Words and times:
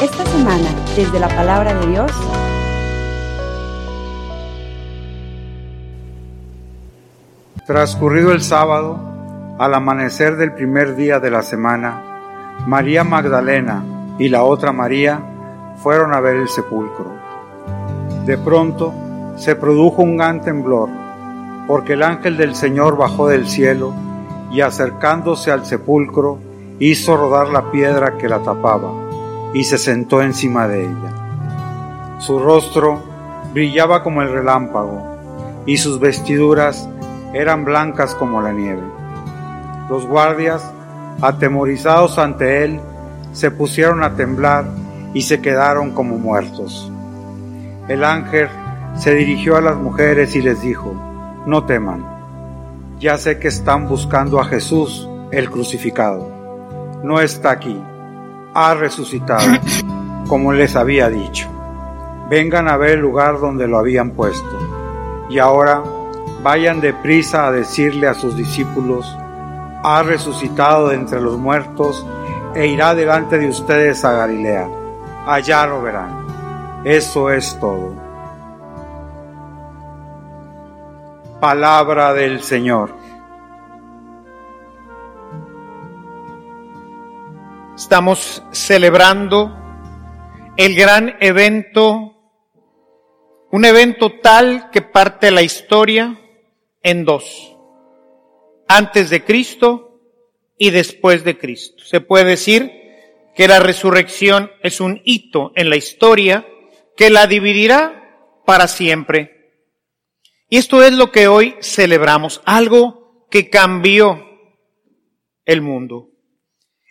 Esta 0.00 0.24
semana, 0.26 0.68
desde 0.96 1.18
la 1.18 1.28
palabra 1.28 1.74
de 1.74 1.86
Dios, 1.86 2.10
Transcurrido 7.66 8.32
el 8.32 8.42
sábado, 8.42 8.98
al 9.58 9.72
amanecer 9.72 10.36
del 10.36 10.52
primer 10.52 10.96
día 10.96 11.18
de 11.18 11.30
la 11.30 11.40
semana, 11.40 12.58
María 12.66 13.04
Magdalena 13.04 13.82
y 14.18 14.28
la 14.28 14.44
otra 14.44 14.70
María 14.72 15.18
fueron 15.82 16.12
a 16.12 16.20
ver 16.20 16.36
el 16.36 16.48
sepulcro. 16.50 17.10
De 18.26 18.36
pronto 18.36 18.92
se 19.36 19.56
produjo 19.56 20.02
un 20.02 20.18
gran 20.18 20.42
temblor, 20.42 20.90
porque 21.66 21.94
el 21.94 22.02
ángel 22.02 22.36
del 22.36 22.54
Señor 22.54 22.98
bajó 22.98 23.28
del 23.28 23.48
cielo 23.48 23.94
y 24.52 24.60
acercándose 24.60 25.50
al 25.50 25.64
sepulcro 25.64 26.38
hizo 26.78 27.16
rodar 27.16 27.48
la 27.48 27.70
piedra 27.70 28.18
que 28.18 28.28
la 28.28 28.40
tapaba 28.40 28.90
y 29.52 29.64
se 29.64 29.78
sentó 29.78 30.22
encima 30.22 30.66
de 30.66 30.84
ella. 30.84 32.16
Su 32.18 32.38
rostro 32.38 33.02
brillaba 33.52 34.02
como 34.02 34.22
el 34.22 34.32
relámpago 34.32 35.62
y 35.66 35.76
sus 35.76 36.00
vestiduras 36.00 36.88
eran 37.32 37.64
blancas 37.64 38.14
como 38.14 38.42
la 38.42 38.52
nieve. 38.52 38.82
Los 39.88 40.06
guardias, 40.06 40.72
atemorizados 41.20 42.18
ante 42.18 42.64
él, 42.64 42.80
se 43.32 43.50
pusieron 43.50 44.02
a 44.02 44.14
temblar 44.14 44.64
y 45.12 45.22
se 45.22 45.40
quedaron 45.40 45.92
como 45.92 46.18
muertos. 46.18 46.90
El 47.88 48.02
ángel 48.02 48.48
se 48.96 49.14
dirigió 49.14 49.56
a 49.56 49.60
las 49.60 49.76
mujeres 49.76 50.34
y 50.34 50.42
les 50.42 50.60
dijo, 50.62 50.94
no 51.46 51.64
teman, 51.64 52.04
ya 52.98 53.18
sé 53.18 53.38
que 53.38 53.48
están 53.48 53.88
buscando 53.88 54.40
a 54.40 54.44
Jesús, 54.44 55.08
el 55.30 55.50
crucificado. 55.50 56.33
No 57.04 57.20
está 57.20 57.50
aquí, 57.50 57.78
ha 58.54 58.72
resucitado, 58.72 59.44
como 60.26 60.54
les 60.54 60.74
había 60.74 61.10
dicho. 61.10 61.46
Vengan 62.30 62.66
a 62.66 62.78
ver 62.78 62.92
el 62.92 63.00
lugar 63.00 63.40
donde 63.40 63.68
lo 63.68 63.76
habían 63.76 64.12
puesto. 64.12 64.58
Y 65.28 65.38
ahora 65.38 65.82
vayan 66.42 66.80
deprisa 66.80 67.46
a 67.46 67.52
decirle 67.52 68.08
a 68.08 68.14
sus 68.14 68.38
discípulos, 68.38 69.06
ha 69.82 70.02
resucitado 70.02 70.88
de 70.88 70.94
entre 70.94 71.20
los 71.20 71.36
muertos 71.36 72.06
e 72.54 72.68
irá 72.68 72.94
delante 72.94 73.36
de 73.36 73.50
ustedes 73.50 74.02
a 74.02 74.12
Galilea. 74.12 74.66
Allá 75.26 75.66
lo 75.66 75.82
verán. 75.82 76.26
Eso 76.84 77.30
es 77.30 77.54
todo. 77.60 77.92
Palabra 81.38 82.14
del 82.14 82.42
Señor. 82.42 83.03
Estamos 87.84 88.42
celebrando 88.50 89.54
el 90.56 90.74
gran 90.74 91.18
evento, 91.20 92.16
un 93.52 93.64
evento 93.66 94.20
tal 94.22 94.70
que 94.70 94.80
parte 94.80 95.30
la 95.30 95.42
historia 95.42 96.18
en 96.82 97.04
dos, 97.04 97.54
antes 98.68 99.10
de 99.10 99.22
Cristo 99.22 100.00
y 100.56 100.70
después 100.70 101.24
de 101.24 101.36
Cristo. 101.36 101.84
Se 101.84 102.00
puede 102.00 102.24
decir 102.24 102.72
que 103.36 103.48
la 103.48 103.60
resurrección 103.60 104.50
es 104.62 104.80
un 104.80 105.02
hito 105.04 105.52
en 105.54 105.68
la 105.68 105.76
historia 105.76 106.46
que 106.96 107.10
la 107.10 107.26
dividirá 107.26 108.16
para 108.46 108.66
siempre. 108.66 109.60
Y 110.48 110.56
esto 110.56 110.82
es 110.82 110.94
lo 110.94 111.12
que 111.12 111.28
hoy 111.28 111.54
celebramos, 111.60 112.40
algo 112.46 113.26
que 113.30 113.50
cambió 113.50 114.24
el 115.44 115.60
mundo. 115.60 116.13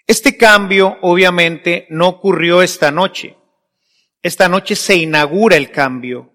Este 0.05 0.37
cambio 0.37 0.97
obviamente 1.01 1.87
no 1.89 2.07
ocurrió 2.07 2.61
esta 2.61 2.91
noche. 2.91 3.37
Esta 4.21 4.47
noche 4.47 4.75
se 4.75 4.95
inaugura 4.95 5.55
el 5.55 5.71
cambio. 5.71 6.31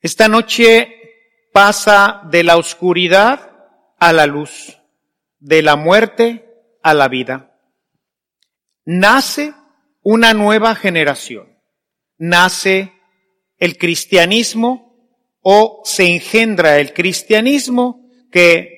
Esta 0.00 0.28
noche 0.28 1.04
pasa 1.52 2.22
de 2.30 2.42
la 2.42 2.56
oscuridad 2.56 3.52
a 3.98 4.12
la 4.12 4.26
luz, 4.26 4.78
de 5.38 5.62
la 5.62 5.76
muerte 5.76 6.46
a 6.82 6.94
la 6.94 7.08
vida. 7.08 7.58
Nace 8.84 9.54
una 10.02 10.34
nueva 10.34 10.74
generación, 10.74 11.58
nace 12.18 12.92
el 13.58 13.78
cristianismo 13.78 14.84
o 15.40 15.80
se 15.84 16.06
engendra 16.06 16.78
el 16.78 16.92
cristianismo 16.92 18.10
que 18.30 18.73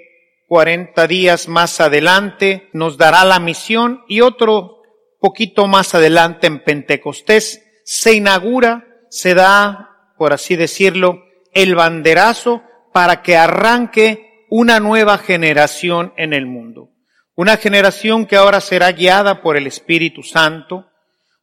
40 0.49 1.07
días 1.07 1.49
más 1.49 1.81
adelante 1.81 2.69
nos 2.73 2.97
dará 2.97 3.25
la 3.25 3.41
misión 3.41 4.05
y 4.09 4.21
otro 4.21 4.83
poquito 5.21 5.67
más 5.67 5.95
adelante 5.95 6.47
en 6.47 6.63
Pentecostés 6.63 7.63
se 7.85 8.15
inaugura, 8.15 8.87
se 9.11 9.35
da, 9.35 10.13
por 10.19 10.33
así 10.33 10.57
decirlo, 10.57 11.23
el 11.53 11.75
banderazo 11.75 12.63
para 12.93 13.23
que 13.23 13.37
arranque 13.37 14.45
una 14.51 14.81
nueva 14.81 15.19
generación 15.19 16.13
en 16.17 16.33
el 16.33 16.47
mundo. 16.47 16.91
Una 17.35 17.57
generación 17.57 18.27
que 18.27 18.37
ahora 18.37 18.61
será 18.61 18.93
guiada 18.93 19.43
por 19.43 19.57
el 19.57 19.67
Espíritu 19.67 20.23
Santo. 20.23 20.87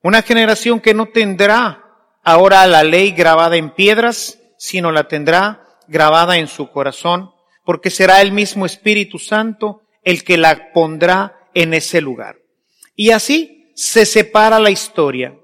Una 0.02 0.22
generación 0.22 0.80
que 0.80 0.94
no 0.94 1.08
tendrá 1.08 1.84
ahora 2.24 2.66
la 2.68 2.84
ley 2.84 3.12
grabada 3.12 3.58
en 3.58 3.72
piedras, 3.72 4.40
sino 4.58 4.92
la 4.92 5.08
tendrá 5.08 5.64
grabada 5.88 6.38
en 6.38 6.48
su 6.48 6.72
corazón, 6.72 7.33
porque 7.64 7.90
será 7.90 8.22
el 8.22 8.32
mismo 8.32 8.66
Espíritu 8.66 9.20
Santo 9.20 9.82
el 10.04 10.24
que 10.24 10.38
la 10.38 10.72
pondrá 10.74 11.50
en 11.54 11.74
ese 11.74 12.02
lugar. 12.02 12.38
Y 12.96 13.12
así 13.12 13.72
se 13.76 14.06
separa 14.06 14.60
la 14.60 14.70
historia 14.70 15.38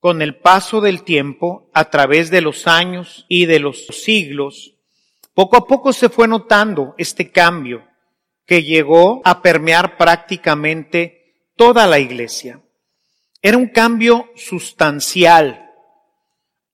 con 0.00 0.22
el 0.22 0.36
paso 0.36 0.80
del 0.80 1.02
tiempo, 1.02 1.70
a 1.74 1.90
través 1.90 2.30
de 2.30 2.40
los 2.40 2.66
años 2.66 3.26
y 3.28 3.44
de 3.44 3.60
los 3.60 3.86
siglos, 3.86 4.74
poco 5.34 5.56
a 5.56 5.66
poco 5.66 5.92
se 5.92 6.08
fue 6.08 6.26
notando 6.26 6.94
este 6.96 7.30
cambio 7.30 7.86
que 8.46 8.62
llegó 8.62 9.20
a 9.24 9.42
permear 9.42 9.96
prácticamente 9.96 11.44
toda 11.54 11.86
la 11.86 11.98
iglesia. 11.98 12.60
Era 13.42 13.58
un 13.58 13.68
cambio 13.68 14.30
sustancial. 14.36 15.70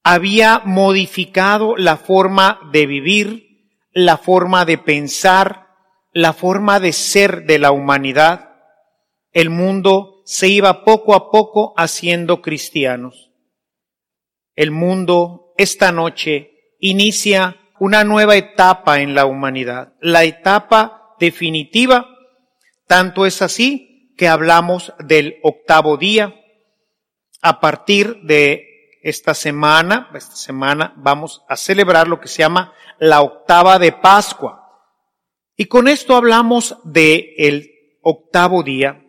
Había 0.03 0.61
modificado 0.65 1.75
la 1.75 1.97
forma 1.97 2.59
de 2.71 2.87
vivir, 2.87 3.46
la 3.97 4.17
forma 4.17 4.63
de 4.63 4.77
pensar, 4.77 5.69
la 6.13 6.31
forma 6.33 6.79
de 6.79 6.93
ser 6.93 7.47
de 7.47 7.57
la 7.57 7.71
humanidad. 7.71 8.51
El 9.31 9.49
mundo 9.49 10.21
se 10.23 10.49
iba 10.49 10.85
poco 10.85 11.15
a 11.15 11.31
poco 11.31 11.73
haciendo 11.75 12.43
cristianos. 12.43 13.31
El 14.55 14.69
mundo 14.69 15.55
esta 15.57 15.91
noche 15.91 16.75
inicia 16.79 17.57
una 17.79 18.03
nueva 18.03 18.35
etapa 18.35 19.01
en 19.01 19.15
la 19.15 19.25
humanidad, 19.25 19.93
la 19.99 20.25
etapa 20.25 21.15
definitiva. 21.19 22.07
Tanto 22.85 23.25
es 23.25 23.41
así 23.41 24.13
que 24.15 24.27
hablamos 24.27 24.93
del 24.99 25.39
octavo 25.41 25.97
día. 25.97 26.35
A 27.41 27.59
partir 27.59 28.21
de 28.21 28.76
esta 29.01 29.33
semana, 29.33 30.09
esta 30.13 30.35
semana 30.35 30.93
vamos 30.97 31.43
a 31.47 31.55
celebrar 31.55 32.07
lo 32.07 32.19
que 32.19 32.27
se 32.27 32.39
llama 32.39 32.73
la 32.99 33.21
octava 33.21 33.79
de 33.79 33.91
Pascua. 33.91 34.63
Y 35.55 35.65
con 35.65 35.87
esto 35.87 36.15
hablamos 36.15 36.77
de 36.83 37.33
el 37.37 37.71
octavo 38.01 38.63
día, 38.63 39.03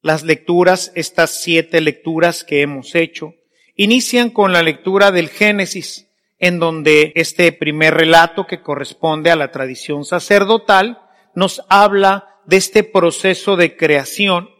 las 0.00 0.22
lecturas, 0.22 0.92
estas 0.94 1.42
siete 1.42 1.80
lecturas 1.80 2.44
que 2.44 2.62
hemos 2.62 2.94
hecho, 2.94 3.34
inician 3.74 4.30
con 4.30 4.52
la 4.52 4.62
lectura 4.62 5.10
del 5.10 5.28
Génesis, 5.28 6.08
en 6.38 6.58
donde 6.58 7.12
este 7.16 7.52
primer 7.52 7.94
relato 7.94 8.46
que 8.46 8.62
corresponde 8.62 9.30
a 9.30 9.36
la 9.36 9.50
tradición 9.50 10.04
sacerdotal 10.04 11.02
nos 11.34 11.62
habla 11.68 12.36
de 12.46 12.56
este 12.56 12.84
proceso 12.84 13.56
de 13.56 13.76
creación, 13.76 14.50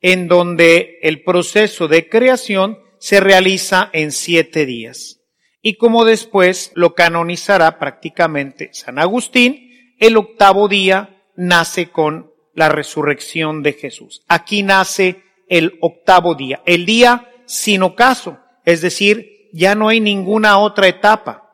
en 0.00 0.28
donde 0.28 0.98
el 1.02 1.24
proceso 1.24 1.88
de 1.88 2.08
creación 2.08 2.78
se 3.06 3.20
realiza 3.20 3.88
en 3.92 4.10
siete 4.10 4.66
días. 4.66 5.20
Y 5.62 5.74
como 5.74 6.04
después 6.04 6.72
lo 6.74 6.96
canonizará 6.96 7.78
prácticamente 7.78 8.70
San 8.72 8.98
Agustín, 8.98 9.94
el 10.00 10.16
octavo 10.16 10.66
día 10.66 11.22
nace 11.36 11.88
con 11.92 12.32
la 12.52 12.68
resurrección 12.68 13.62
de 13.62 13.74
Jesús. 13.74 14.24
Aquí 14.26 14.64
nace 14.64 15.22
el 15.48 15.78
octavo 15.82 16.34
día, 16.34 16.64
el 16.66 16.84
día 16.84 17.30
sin 17.46 17.84
ocaso, 17.84 18.38
es 18.64 18.80
decir, 18.80 19.50
ya 19.52 19.76
no 19.76 19.86
hay 19.86 20.00
ninguna 20.00 20.58
otra 20.58 20.88
etapa. 20.88 21.48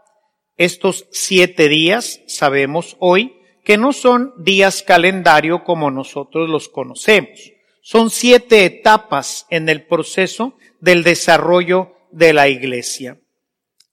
Estos 0.56 1.06
siete 1.12 1.68
días, 1.68 2.22
sabemos 2.26 2.96
hoy, 2.98 3.34
que 3.62 3.76
no 3.76 3.92
son 3.92 4.32
días 4.38 4.82
calendario 4.82 5.64
como 5.64 5.90
nosotros 5.90 6.48
los 6.48 6.70
conocemos. 6.70 7.52
Son 7.82 8.08
siete 8.08 8.64
etapas 8.64 9.46
en 9.50 9.68
el 9.68 9.84
proceso 9.84 10.56
del 10.82 11.04
desarrollo 11.04 11.94
de 12.10 12.32
la 12.32 12.48
iglesia. 12.48 13.20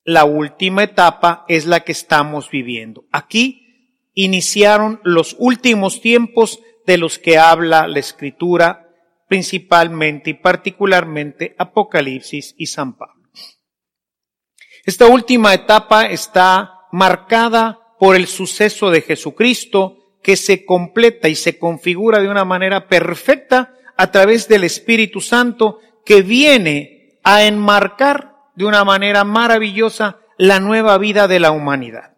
La 0.04 0.26
última 0.26 0.84
etapa 0.84 1.46
es 1.48 1.68
la 1.68 1.82
que 1.82 1.92
estamos 1.92 2.50
viviendo. 2.50 3.06
Aquí 3.12 4.02
iniciaron 4.16 5.00
los 5.04 5.36
últimos 5.38 6.02
tiempos 6.02 6.60
de 6.88 6.98
los 6.98 7.20
que 7.20 7.38
habla 7.38 7.88
la 7.88 8.00
escritura 8.00 8.90
principalmente 9.28 10.32
y 10.32 10.34
particularmente 10.34 11.56
Apocalipsis 11.60 12.56
y 12.58 12.66
San 12.66 12.98
Pablo. 12.98 13.30
Esta 14.84 15.06
última 15.06 15.54
etapa 15.54 16.08
está 16.08 16.88
marcada 16.92 17.80
por 18.00 18.16
el 18.16 18.26
suceso 18.26 18.90
de 18.90 19.02
Jesucristo 19.02 20.18
que 20.24 20.36
se 20.36 20.66
completa 20.66 21.30
y 21.30 21.36
se 21.36 21.60
configura 21.60 22.20
de 22.20 22.30
una 22.30 22.46
manera 22.46 22.88
perfecta 22.88 23.76
a 23.96 24.10
través 24.10 24.48
del 24.48 24.64
Espíritu 24.64 25.22
Santo 25.22 25.82
que 26.06 26.22
viene 26.22 27.20
a 27.24 27.44
enmarcar 27.44 28.36
de 28.56 28.66
una 28.66 28.84
manera 28.84 29.24
maravillosa 29.24 30.20
la 30.38 30.60
nueva 30.60 30.98
vida 30.98 31.28
de 31.28 31.40
la 31.40 31.52
humanidad. 31.52 32.18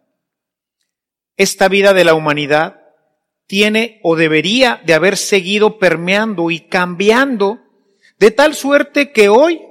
Esta 1.38 1.68
vida 1.68 1.94
de 1.94 2.04
la 2.04 2.13
humanidad 2.13 2.81
tiene 3.48 4.00
o 4.04 4.16
debería 4.16 4.81
de 4.86 4.94
haber 4.94 5.18
seguido 5.18 5.80
permeando 5.80 6.51
y 6.51 6.62
cambiando 6.62 7.60
de 8.18 8.31
tal 8.31 8.56
suerte 8.56 9.12
que 9.12 9.28
hoy, 9.28 9.62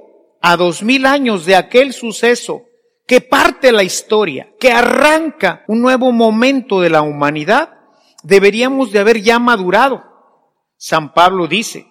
a 0.41 0.57
dos 0.57 0.83
mil 0.83 1.05
años 1.05 1.45
de 1.45 1.55
aquel 1.55 1.93
suceso 1.93 2.65
que 3.07 3.21
parte 3.21 3.71
la 3.71 3.83
historia, 3.83 4.53
que 4.59 4.71
arranca 4.71 5.63
un 5.67 5.81
nuevo 5.81 6.11
momento 6.11 6.81
de 6.81 6.89
la 6.89 7.01
humanidad, 7.01 7.79
deberíamos 8.23 8.91
de 8.91 8.99
haber 8.99 9.21
ya 9.21 9.39
madurado. 9.39 10.03
San 10.77 11.13
Pablo 11.13 11.47
dice, 11.47 11.87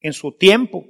en 0.00 0.12
su 0.12 0.32
tiempo, 0.32 0.84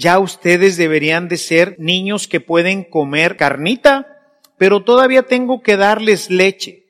ya 0.00 0.18
ustedes 0.18 0.76
deberían 0.78 1.28
de 1.28 1.36
ser 1.36 1.76
niños 1.78 2.26
que 2.26 2.40
pueden 2.40 2.84
comer 2.84 3.36
carnita, 3.36 4.18
pero 4.56 4.82
todavía 4.82 5.22
tengo 5.22 5.62
que 5.62 5.76
darles 5.76 6.30
leche. 6.30 6.86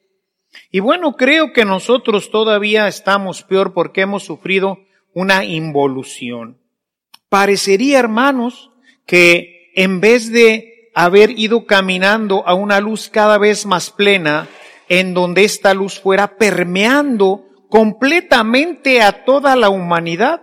Y 0.71 0.79
bueno, 0.79 1.17
creo 1.17 1.53
que 1.53 1.65
nosotros 1.65 2.31
todavía 2.31 2.87
estamos 2.87 3.43
peor 3.43 3.75
porque 3.75 4.03
hemos 4.03 4.23
sufrido 4.23 4.79
una 5.13 5.45
involución. 5.45 6.59
Parecería, 7.29 7.99
hermanos, 7.99 8.71
que 9.07 9.73
en 9.75 10.01
vez 10.01 10.31
de 10.33 10.91
haber 10.95 11.37
ido 11.37 11.67
caminando 11.67 12.47
a 12.47 12.55
una 12.55 12.81
luz 12.81 13.09
cada 13.09 13.39
vez 13.39 13.67
más 13.67 13.91
plena, 13.91 14.49
en 14.89 15.15
donde 15.15 15.45
esta 15.45 15.75
luz 15.75 15.99
fuera 16.01 16.37
permeando 16.37 17.45
completamente 17.69 19.03
a 19.03 19.25
toda 19.25 19.57
la 19.57 19.69
humanidad. 19.69 20.43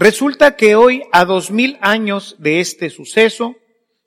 Resulta 0.00 0.56
que 0.56 0.76
hoy, 0.76 1.02
a 1.12 1.26
dos 1.26 1.50
mil 1.50 1.76
años 1.82 2.36
de 2.38 2.60
este 2.60 2.88
suceso, 2.88 3.56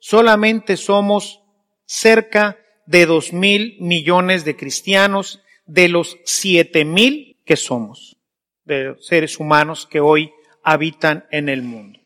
solamente 0.00 0.76
somos 0.76 1.40
cerca 1.86 2.58
de 2.84 3.06
dos 3.06 3.32
mil 3.32 3.76
millones 3.78 4.44
de 4.44 4.56
cristianos 4.56 5.40
de 5.66 5.88
los 5.88 6.18
siete 6.24 6.84
mil 6.84 7.38
que 7.44 7.54
somos, 7.54 8.16
de 8.64 8.96
seres 8.98 9.38
humanos 9.38 9.86
que 9.86 10.00
hoy 10.00 10.32
habitan 10.64 11.26
en 11.30 11.48
el 11.48 11.62
mundo. 11.62 12.00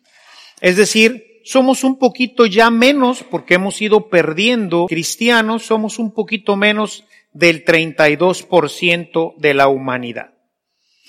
Es 0.61 0.77
decir, 0.77 1.41
somos 1.43 1.83
un 1.83 1.99
poquito 1.99 2.45
ya 2.45 2.69
menos, 2.69 3.23
porque 3.23 3.55
hemos 3.55 3.81
ido 3.81 4.11
perdiendo 4.11 4.85
cristianos, 4.85 5.65
somos 5.65 5.99
un 5.99 6.13
poquito 6.13 6.57
menos 6.57 7.05
del 7.33 7.65
32% 7.65 9.35
de 9.39 9.55
la 9.55 9.69
humanidad. 9.69 10.35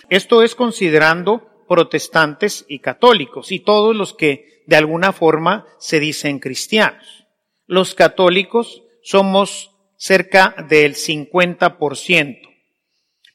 Esto 0.10 0.44
es 0.44 0.56
considerando 0.56 1.49
protestantes 1.70 2.66
y 2.68 2.80
católicos 2.80 3.54
y 3.54 3.60
todos 3.60 3.96
los 3.96 4.14
que 4.14 4.64
de 4.66 4.76
alguna 4.76 5.14
forma 5.14 5.66
se 5.78 6.00
dicen 6.00 6.40
cristianos. 6.40 7.28
Los 7.68 7.94
católicos 7.94 8.82
somos 9.04 9.72
cerca 9.96 10.56
del 10.68 10.96
50%. 10.96 12.42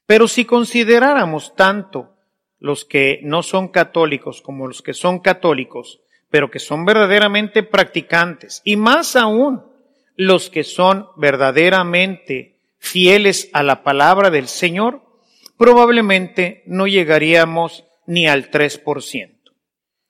Pero 0.07 0.29
si 0.29 0.45
consideráramos 0.45 1.55
tanto 1.55 2.17
los 2.59 2.85
que 2.85 3.21
no 3.23 3.43
son 3.43 3.69
católicos 3.69 4.43
como 4.43 4.67
los 4.67 4.83
que 4.83 4.95
son 4.95 5.21
católicos, 5.21 6.01
pero 6.29 6.51
que 6.51 6.59
son 6.59 6.85
verdaderamente 6.85 7.63
practicantes, 7.63 8.61
y 8.65 8.77
más 8.77 9.15
aún 9.15 9.63
los 10.17 10.51
que 10.51 10.65
son 10.65 11.07
verdaderamente 11.17 12.59
fieles 12.79 13.49
a 13.53 13.63
la 13.63 13.85
palabra 13.85 14.31
del 14.31 14.49
Señor, 14.49 15.03
probablemente 15.57 16.63
no 16.67 16.87
llegaríamos 16.87 17.84
ni 18.07 18.27
al 18.27 18.51
3%. 18.51 19.35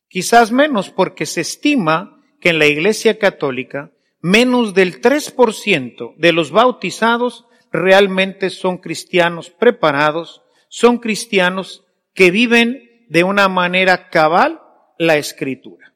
Quizás 0.08 0.52
menos 0.52 0.90
porque 0.90 1.26
se 1.26 1.40
estima 1.40 2.22
que 2.40 2.50
en 2.50 2.58
la 2.58 2.66
Iglesia 2.66 3.18
Católica 3.18 3.90
menos 4.20 4.74
del 4.74 5.00
3% 5.00 6.14
de 6.16 6.32
los 6.32 6.50
bautizados 6.50 7.46
realmente 7.70 8.50
son 8.50 8.78
cristianos 8.78 9.50
preparados, 9.50 10.42
son 10.68 10.98
cristianos 10.98 11.84
que 12.14 12.30
viven 12.30 13.06
de 13.08 13.24
una 13.24 13.48
manera 13.48 14.08
cabal 14.08 14.60
la 14.98 15.16
escritura. 15.16 15.94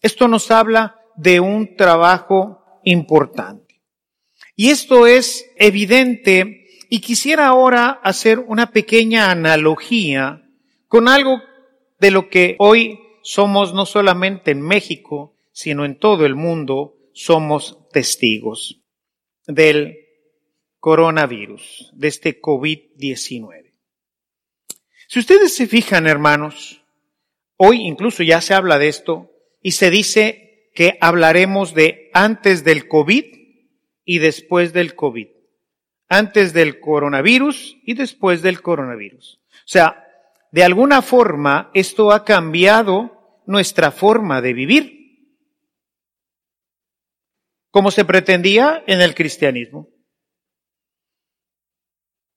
Esto 0.00 0.28
nos 0.28 0.50
habla 0.50 1.00
de 1.16 1.40
un 1.40 1.76
trabajo 1.76 2.80
importante. 2.84 3.82
Y 4.56 4.70
esto 4.70 5.06
es 5.06 5.50
evidente 5.56 6.66
y 6.88 7.00
quisiera 7.00 7.48
ahora 7.48 8.00
hacer 8.02 8.38
una 8.38 8.70
pequeña 8.70 9.30
analogía 9.30 10.42
con 10.92 11.08
algo 11.08 11.42
de 12.00 12.10
lo 12.10 12.28
que 12.28 12.54
hoy 12.58 13.00
somos 13.22 13.72
no 13.72 13.86
solamente 13.86 14.50
en 14.50 14.60
México, 14.60 15.34
sino 15.50 15.86
en 15.86 15.98
todo 15.98 16.26
el 16.26 16.34
mundo, 16.34 16.98
somos 17.14 17.78
testigos 17.92 18.82
del 19.46 19.96
coronavirus, 20.80 21.92
de 21.94 22.08
este 22.08 22.42
COVID-19. 22.42 23.72
Si 25.08 25.18
ustedes 25.18 25.56
se 25.56 25.66
fijan, 25.66 26.06
hermanos, 26.06 26.84
hoy 27.56 27.86
incluso 27.86 28.22
ya 28.22 28.42
se 28.42 28.52
habla 28.52 28.78
de 28.78 28.88
esto 28.88 29.30
y 29.62 29.70
se 29.70 29.88
dice 29.88 30.68
que 30.74 30.98
hablaremos 31.00 31.72
de 31.72 32.10
antes 32.12 32.64
del 32.64 32.86
COVID 32.86 33.24
y 34.04 34.18
después 34.18 34.74
del 34.74 34.94
COVID. 34.94 35.28
Antes 36.10 36.52
del 36.52 36.80
coronavirus 36.80 37.78
y 37.82 37.94
después 37.94 38.42
del 38.42 38.60
coronavirus. 38.60 39.40
O 39.52 39.56
sea, 39.64 40.11
de 40.52 40.62
alguna 40.62 41.02
forma 41.02 41.70
esto 41.74 42.12
ha 42.12 42.24
cambiado 42.24 43.40
nuestra 43.46 43.90
forma 43.90 44.40
de 44.40 44.52
vivir. 44.52 44.98
Como 47.70 47.90
se 47.90 48.04
pretendía 48.04 48.84
en 48.86 49.00
el 49.00 49.14
cristianismo. 49.14 49.88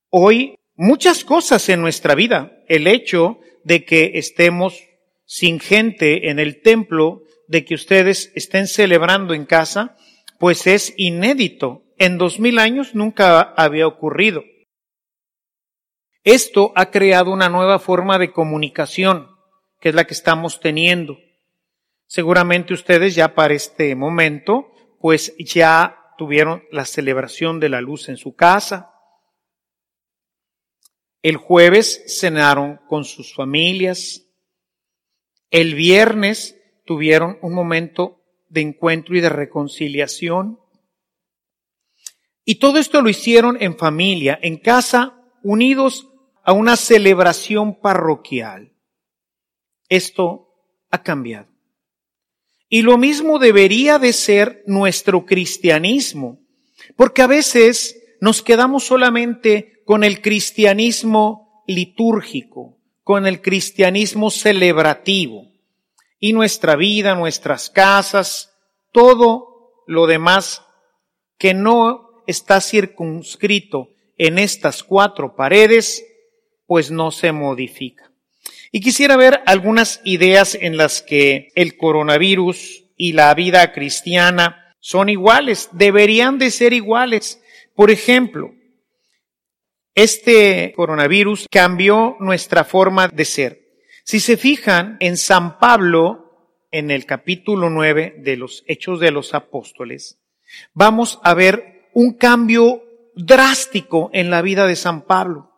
Hoy 0.09 0.55
muchas 0.75 1.25
cosas 1.25 1.67
en 1.67 1.81
nuestra 1.81 2.15
vida, 2.15 2.57
el 2.69 2.87
hecho 2.87 3.39
de 3.65 3.83
que 3.83 4.11
estemos 4.15 4.81
sin 5.25 5.59
gente 5.59 6.29
en 6.29 6.39
el 6.39 6.61
templo, 6.61 7.23
de 7.49 7.65
que 7.65 7.75
ustedes 7.75 8.31
estén 8.33 8.67
celebrando 8.67 9.33
en 9.33 9.45
casa, 9.45 9.97
pues 10.39 10.67
es 10.67 10.93
inédito. 10.95 11.83
En 11.97 12.17
dos 12.17 12.39
mil 12.39 12.59
años 12.59 12.95
nunca 12.95 13.41
había 13.41 13.87
ocurrido. 13.87 14.43
Esto 16.25 16.71
ha 16.73 16.89
creado 16.89 17.31
una 17.31 17.49
nueva 17.49 17.77
forma 17.77 18.17
de 18.17 18.31
comunicación, 18.31 19.29
que 19.79 19.89
es 19.89 19.95
la 19.95 20.05
que 20.05 20.15
estamos 20.15 20.59
teniendo. 20.59 21.19
Seguramente 22.07 22.73
ustedes 22.73 23.13
ya 23.13 23.35
para 23.35 23.53
este 23.53 23.93
momento, 23.93 24.71
pues 24.99 25.35
ya 25.37 25.99
tuvieron 26.17 26.63
la 26.71 26.85
celebración 26.85 27.59
de 27.59 27.69
la 27.69 27.79
luz 27.79 28.09
en 28.09 28.17
su 28.17 28.35
casa. 28.35 28.91
El 31.21 31.37
jueves 31.37 32.03
cenaron 32.19 32.81
con 32.87 33.05
sus 33.05 33.35
familias. 33.35 34.25
El 35.51 35.75
viernes 35.75 36.59
tuvieron 36.85 37.37
un 37.43 37.53
momento 37.53 38.23
de 38.49 38.61
encuentro 38.61 39.15
y 39.15 39.21
de 39.21 39.29
reconciliación. 39.29 40.59
Y 42.43 42.55
todo 42.55 42.79
esto 42.79 43.03
lo 43.03 43.09
hicieron 43.09 43.61
en 43.61 43.77
familia, 43.77 44.39
en 44.41 44.57
casa, 44.57 45.21
unidos 45.43 46.09
a 46.45 46.53
una 46.53 46.77
celebración 46.77 47.79
parroquial. 47.79 48.71
Esto 49.89 50.53
ha 50.91 51.01
cambiado. 51.01 51.47
Y 52.69 52.83
lo 52.83 52.97
mismo 52.97 53.39
debería 53.39 53.99
de 53.99 54.13
ser 54.13 54.63
nuestro 54.67 55.25
cristianismo, 55.25 56.39
porque 56.95 57.21
a 57.21 57.27
veces 57.27 57.99
nos 58.21 58.41
quedamos 58.41 58.83
solamente 58.83 59.81
con 59.85 60.03
el 60.03 60.21
cristianismo 60.21 61.63
litúrgico, 61.67 62.77
con 63.03 63.27
el 63.27 63.41
cristianismo 63.41 64.29
celebrativo 64.29 65.51
y 66.19 66.33
nuestra 66.33 66.75
vida, 66.75 67.15
nuestras 67.15 67.69
casas, 67.69 68.51
todo 68.91 69.83
lo 69.87 70.07
demás 70.07 70.63
que 71.37 71.53
no 71.53 72.23
está 72.27 72.61
circunscrito 72.61 73.89
en 74.17 74.39
estas 74.39 74.83
cuatro 74.83 75.35
paredes, 75.35 76.03
pues 76.67 76.91
no 76.91 77.11
se 77.11 77.31
modifica. 77.31 78.11
Y 78.71 78.81
quisiera 78.81 79.15
ver 79.15 79.41
algunas 79.45 80.01
ideas 80.03 80.55
en 80.59 80.77
las 80.77 81.01
que 81.01 81.49
el 81.55 81.77
coronavirus 81.77 82.83
y 82.97 83.13
la 83.13 83.33
vida 83.33 83.71
cristiana 83.71 84.75
son 84.79 85.09
iguales, 85.09 85.69
deberían 85.71 86.37
de 86.37 86.51
ser 86.51 86.73
iguales. 86.73 87.41
Por 87.73 87.89
ejemplo, 87.89 88.53
este 89.95 90.73
coronavirus 90.75 91.47
cambió 91.49 92.17
nuestra 92.19 92.65
forma 92.65 93.07
de 93.07 93.25
ser. 93.25 93.61
Si 94.03 94.19
se 94.19 94.37
fijan 94.37 94.97
en 94.99 95.17
San 95.17 95.57
Pablo, 95.57 96.59
en 96.69 96.91
el 96.91 97.05
capítulo 97.05 97.69
9 97.69 98.15
de 98.19 98.35
los 98.35 98.63
Hechos 98.67 98.99
de 98.99 99.11
los 99.11 99.33
Apóstoles, 99.33 100.19
vamos 100.73 101.19
a 101.23 101.33
ver 101.33 101.89
un 101.93 102.13
cambio 102.13 102.83
drástico 103.15 104.09
en 104.13 104.29
la 104.29 104.41
vida 104.41 104.67
de 104.67 104.75
San 104.75 105.03
Pablo. 105.03 105.54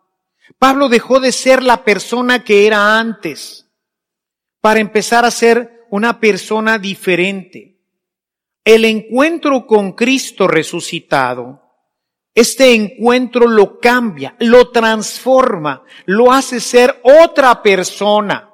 Pablo 0.58 0.88
dejó 0.88 1.20
de 1.20 1.32
ser 1.32 1.62
la 1.62 1.84
persona 1.84 2.44
que 2.44 2.66
era 2.66 2.98
antes 2.98 3.66
para 4.60 4.80
empezar 4.80 5.24
a 5.24 5.30
ser 5.30 5.86
una 5.90 6.20
persona 6.20 6.78
diferente. 6.78 7.78
El 8.64 8.84
encuentro 8.84 9.66
con 9.66 9.92
Cristo 9.92 10.46
resucitado, 10.46 11.62
este 12.34 12.74
encuentro 12.74 13.48
lo 13.48 13.80
cambia, 13.80 14.36
lo 14.38 14.70
transforma, 14.70 15.82
lo 16.04 16.32
hace 16.32 16.60
ser 16.60 17.00
otra 17.02 17.62
persona. 17.62 18.50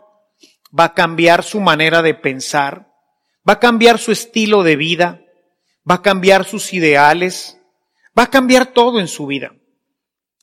Va 0.79 0.85
a 0.85 0.95
cambiar 0.95 1.43
su 1.43 1.61
manera 1.61 2.01
de 2.01 2.15
pensar, 2.15 2.93
va 3.49 3.55
a 3.55 3.61
cambiar 3.61 3.99
su 3.99 4.13
estilo 4.13 4.63
de 4.63 4.77
vida, 4.77 5.21
va 5.89 5.97
a 5.97 6.03
cambiar 6.03 6.45
sus 6.45 6.73
ideales, 6.73 7.59
va 8.19 8.25
a 8.25 8.31
cambiar 8.31 8.67
todo 8.67 9.01
en 9.01 9.09
su 9.09 9.27
vida. 9.27 9.53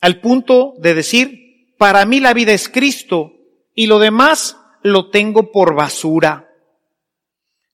Al 0.01 0.20
punto 0.20 0.74
de 0.77 0.93
decir, 0.93 1.40
para 1.81 2.05
mí 2.05 2.19
la 2.19 2.35
vida 2.35 2.53
es 2.53 2.69
Cristo 2.69 3.33
y 3.73 3.88
lo 3.88 3.97
demás 3.97 4.55
lo 4.83 5.09
tengo 5.09 5.51
por 5.51 5.73
basura. 5.73 6.53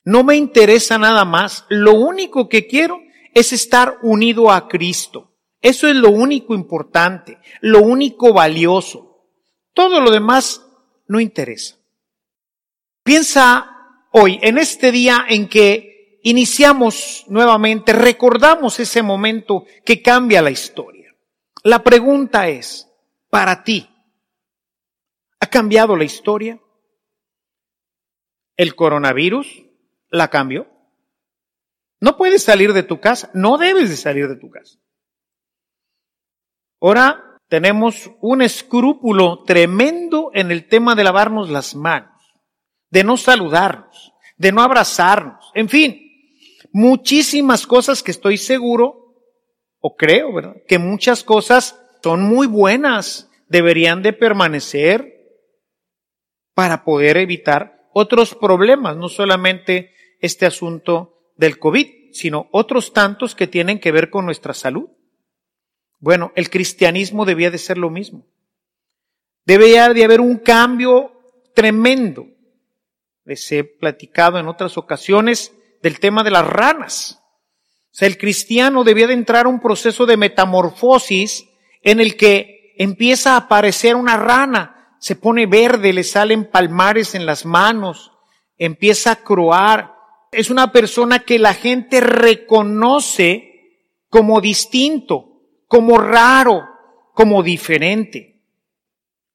No 0.06 0.24
me 0.24 0.38
interesa 0.38 0.98
nada 0.98 1.26
más. 1.26 1.66
Lo 1.68 1.94
único 1.94 2.48
que 2.48 2.68
quiero 2.68 3.02
es 3.34 3.52
estar 3.52 3.98
unido 4.04 4.50
a 4.50 4.70
Cristo. 4.70 5.34
Eso 5.60 5.90
es 5.90 5.96
lo 5.98 6.10
único 6.10 6.56
importante, 6.56 7.40
lo 7.60 7.82
único 7.82 8.32
valioso. 8.32 9.26
Todo 9.74 10.00
lo 10.00 10.10
demás 10.10 10.66
no 11.08 11.20
interesa. 11.20 11.76
Piensa 13.04 13.70
hoy, 14.14 14.40
en 14.42 14.58
este 14.58 14.94
día 14.94 15.26
en 15.28 15.50
que 15.50 16.22
iniciamos 16.24 17.26
nuevamente, 17.28 17.92
recordamos 17.92 18.80
ese 18.80 19.04
momento 19.04 19.66
que 19.84 20.02
cambia 20.02 20.42
la 20.42 20.52
historia. 20.52 21.14
La 21.64 21.84
pregunta 21.84 22.48
es, 22.48 22.88
para 23.30 23.66
ti, 23.66 23.90
¿ha 25.40 25.48
cambiado 25.48 25.96
la 25.96 26.04
historia? 26.04 26.60
el 28.58 28.76
coronavirus 28.76 29.64
la 30.10 30.30
cambió. 30.30 30.68
No 32.02 32.18
puedes 32.18 32.44
salir 32.44 32.74
de 32.74 32.84
tu 32.84 33.00
casa, 33.00 33.30
no 33.34 33.58
debes 33.58 33.90
de 33.90 33.98
salir 33.98 34.28
de 34.28 34.36
tu 34.36 34.50
casa. 34.50 34.78
Ahora 36.82 37.40
tenemos 37.48 38.12
un 38.20 38.42
escrúpulo 38.42 39.44
tremendo 39.44 40.32
en 40.34 40.52
el 40.52 40.68
tema 40.68 40.96
de 40.96 41.04
lavarnos 41.04 41.50
las 41.50 41.76
manos, 41.76 42.22
de 42.90 43.04
no 43.04 43.18
saludarnos, 43.18 44.14
de 44.38 44.52
no 44.52 44.62
abrazarnos, 44.62 45.52
en 45.56 45.70
fin, 45.70 46.02
muchísimas 46.72 47.66
cosas 47.66 48.04
que 48.04 48.12
estoy 48.12 48.38
seguro, 48.38 49.16
o 49.80 49.96
creo, 49.96 50.34
¿verdad? 50.34 50.56
Que 50.68 50.78
muchas 50.78 51.24
cosas 51.24 51.80
son 52.04 52.22
muy 52.22 52.46
buenas, 52.46 53.30
deberían 53.48 54.04
de 54.04 54.14
permanecer 54.14 55.17
para 56.58 56.84
poder 56.84 57.18
evitar 57.18 57.88
otros 57.94 58.34
problemas, 58.34 58.98
no 58.98 59.10
solamente 59.10 59.94
este 60.20 60.48
asunto 60.48 61.32
del 61.36 61.60
COVID, 61.60 62.14
sino 62.14 62.48
otros 62.52 62.94
tantos 62.94 63.36
que 63.36 63.46
tienen 63.46 63.80
que 63.80 63.92
ver 63.92 64.10
con 64.10 64.26
nuestra 64.26 64.56
salud. 64.56 64.90
Bueno, 66.00 66.32
el 66.36 66.50
cristianismo 66.50 67.26
debía 67.26 67.52
de 67.52 67.60
ser 67.60 67.78
lo 67.78 67.92
mismo. 67.92 68.26
Debía 69.46 69.94
de 69.94 70.04
haber 70.04 70.20
un 70.20 70.38
cambio 70.38 71.12
tremendo. 71.54 72.26
Les 73.24 73.52
he 73.52 73.64
platicado 73.64 74.40
en 74.40 74.48
otras 74.48 74.80
ocasiones 74.80 75.54
del 75.84 76.00
tema 76.00 76.24
de 76.24 76.32
las 76.32 76.48
ranas. 76.48 77.22
O 77.22 77.92
sea, 77.92 78.08
el 78.08 78.18
cristiano 78.18 78.84
debía 78.84 79.06
de 79.06 79.14
entrar 79.14 79.46
a 79.46 79.50
un 79.50 79.60
proceso 79.60 80.08
de 80.08 80.18
metamorfosis 80.18 81.48
en 81.84 82.00
el 82.00 82.18
que 82.18 82.74
empieza 82.80 83.34
a 83.34 83.42
aparecer 83.46 83.96
una 83.96 84.18
rana 84.18 84.77
se 85.00 85.16
pone 85.16 85.46
verde, 85.46 85.94
le 85.94 86.04
salen 86.04 86.46
palmares 86.46 87.16
en 87.16 87.26
las 87.26 87.46
manos, 87.46 88.12
empieza 88.58 89.12
a 89.12 89.16
croar. 89.18 89.96
Es 90.32 90.50
una 90.50 90.72
persona 90.72 91.20
que 91.20 91.40
la 91.40 91.54
gente 91.54 92.02
reconoce 92.02 93.48
como 94.10 94.42
distinto, 94.42 95.42
como 95.68 95.98
raro, 95.98 96.68
como 97.14 97.44
diferente. 97.44 98.38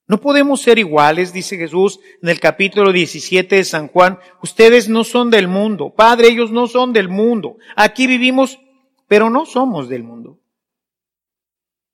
No 0.07 0.21
podemos 0.21 0.61
ser 0.61 0.79
iguales, 0.79 1.33
dice 1.33 1.57
Jesús 1.57 2.01
en 2.23 2.29
el 2.29 2.41
capítulo 2.41 2.93
17 2.93 3.57
de 3.57 3.65
San 3.65 3.89
Juan. 3.89 4.19
Ustedes 4.43 4.89
no 4.89 5.05
son 5.05 5.31
del 5.31 5.49
mundo. 5.49 5.95
Padre, 5.95 6.29
ellos 6.29 6.51
no 6.51 6.67
son 6.67 6.93
del 6.93 7.09
mundo. 7.09 7.57
Aquí 7.77 8.07
vivimos, 8.07 8.59
pero 9.07 9.31
no 9.31 9.47
somos 9.47 9.89
del 9.89 10.03
mundo. 10.03 10.39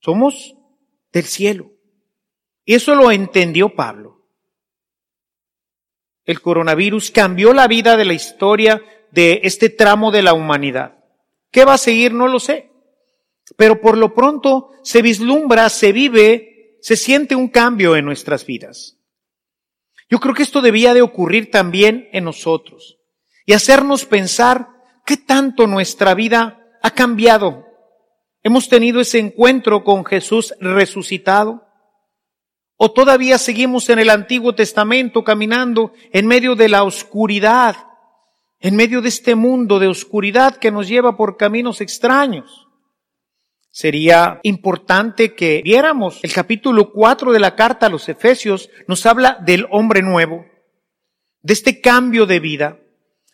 Somos 0.01 0.57
del 1.13 1.25
cielo. 1.25 1.71
Eso 2.75 2.95
lo 2.95 3.11
entendió 3.11 3.71
Pablo. 3.71 4.27
El 6.27 6.43
coronavirus 6.43 7.11
cambió 7.11 7.55
la 7.55 7.67
vida 7.67 7.97
de 7.97 8.05
la 8.05 8.13
historia 8.13 8.83
de 9.11 9.41
este 9.45 9.71
tramo 9.71 10.11
de 10.11 10.21
la 10.21 10.35
humanidad. 10.35 10.99
¿Qué 11.51 11.65
va 11.65 11.75
a 11.75 11.79
seguir? 11.79 12.13
No 12.13 12.29
lo 12.29 12.39
sé. 12.39 12.71
Pero 13.57 13.81
por 13.81 13.97
lo 13.97 14.13
pronto 14.13 14.73
se 14.83 15.01
vislumbra, 15.01 15.71
se 15.71 15.93
vive, 15.93 16.77
se 16.83 16.97
siente 16.97 17.35
un 17.35 17.49
cambio 17.49 17.97
en 17.97 18.05
nuestras 18.05 18.45
vidas. 18.45 18.99
Yo 20.11 20.21
creo 20.21 20.35
que 20.35 20.43
esto 20.43 20.61
debía 20.61 20.93
de 20.93 21.01
ocurrir 21.01 21.51
también 21.51 22.11
en 22.13 22.25
nosotros 22.25 22.99
y 23.47 23.55
hacernos 23.55 24.05
pensar 24.05 24.69
qué 25.07 25.17
tanto 25.17 25.67
nuestra 25.67 26.13
vida 26.13 26.67
ha 26.83 26.91
cambiado. 26.91 27.65
Hemos 28.43 28.69
tenido 28.69 29.01
ese 29.01 29.19
encuentro 29.19 29.85
con 29.85 30.05
Jesús 30.05 30.55
resucitado. 30.61 31.68
¿O 32.81 32.93
todavía 32.93 33.39
seguimos 33.39 33.91
en 33.91 33.99
el 33.99 34.09
Antiguo 34.09 34.55
Testamento 34.55 35.25
caminando 35.25 35.93
en 36.13 36.29
medio 36.29 36.55
de 36.55 36.69
la 36.69 36.85
oscuridad, 36.85 37.75
en 38.61 38.77
medio 38.77 39.03
de 39.03 39.09
este 39.09 39.35
mundo 39.35 39.81
de 39.81 39.89
oscuridad 39.89 40.57
que 40.57 40.71
nos 40.71 40.87
lleva 40.87 41.17
por 41.17 41.37
caminos 41.37 41.81
extraños? 41.81 42.69
Sería 43.73 44.39
importante 44.45 45.35
que 45.35 45.61
viéramos 45.65 46.21
el 46.23 46.33
capítulo 46.33 46.93
4 46.93 47.33
de 47.33 47.41
la 47.41 47.57
carta 47.57 47.87
a 47.87 47.89
los 47.89 48.09
Efesios, 48.09 48.71
nos 48.87 49.05
habla 49.07 49.39
del 49.45 49.67
hombre 49.73 50.01
nuevo, 50.03 50.47
de 51.43 51.55
este 51.55 51.81
cambio 51.81 52.27
de 52.27 52.39
vida, 52.39 52.79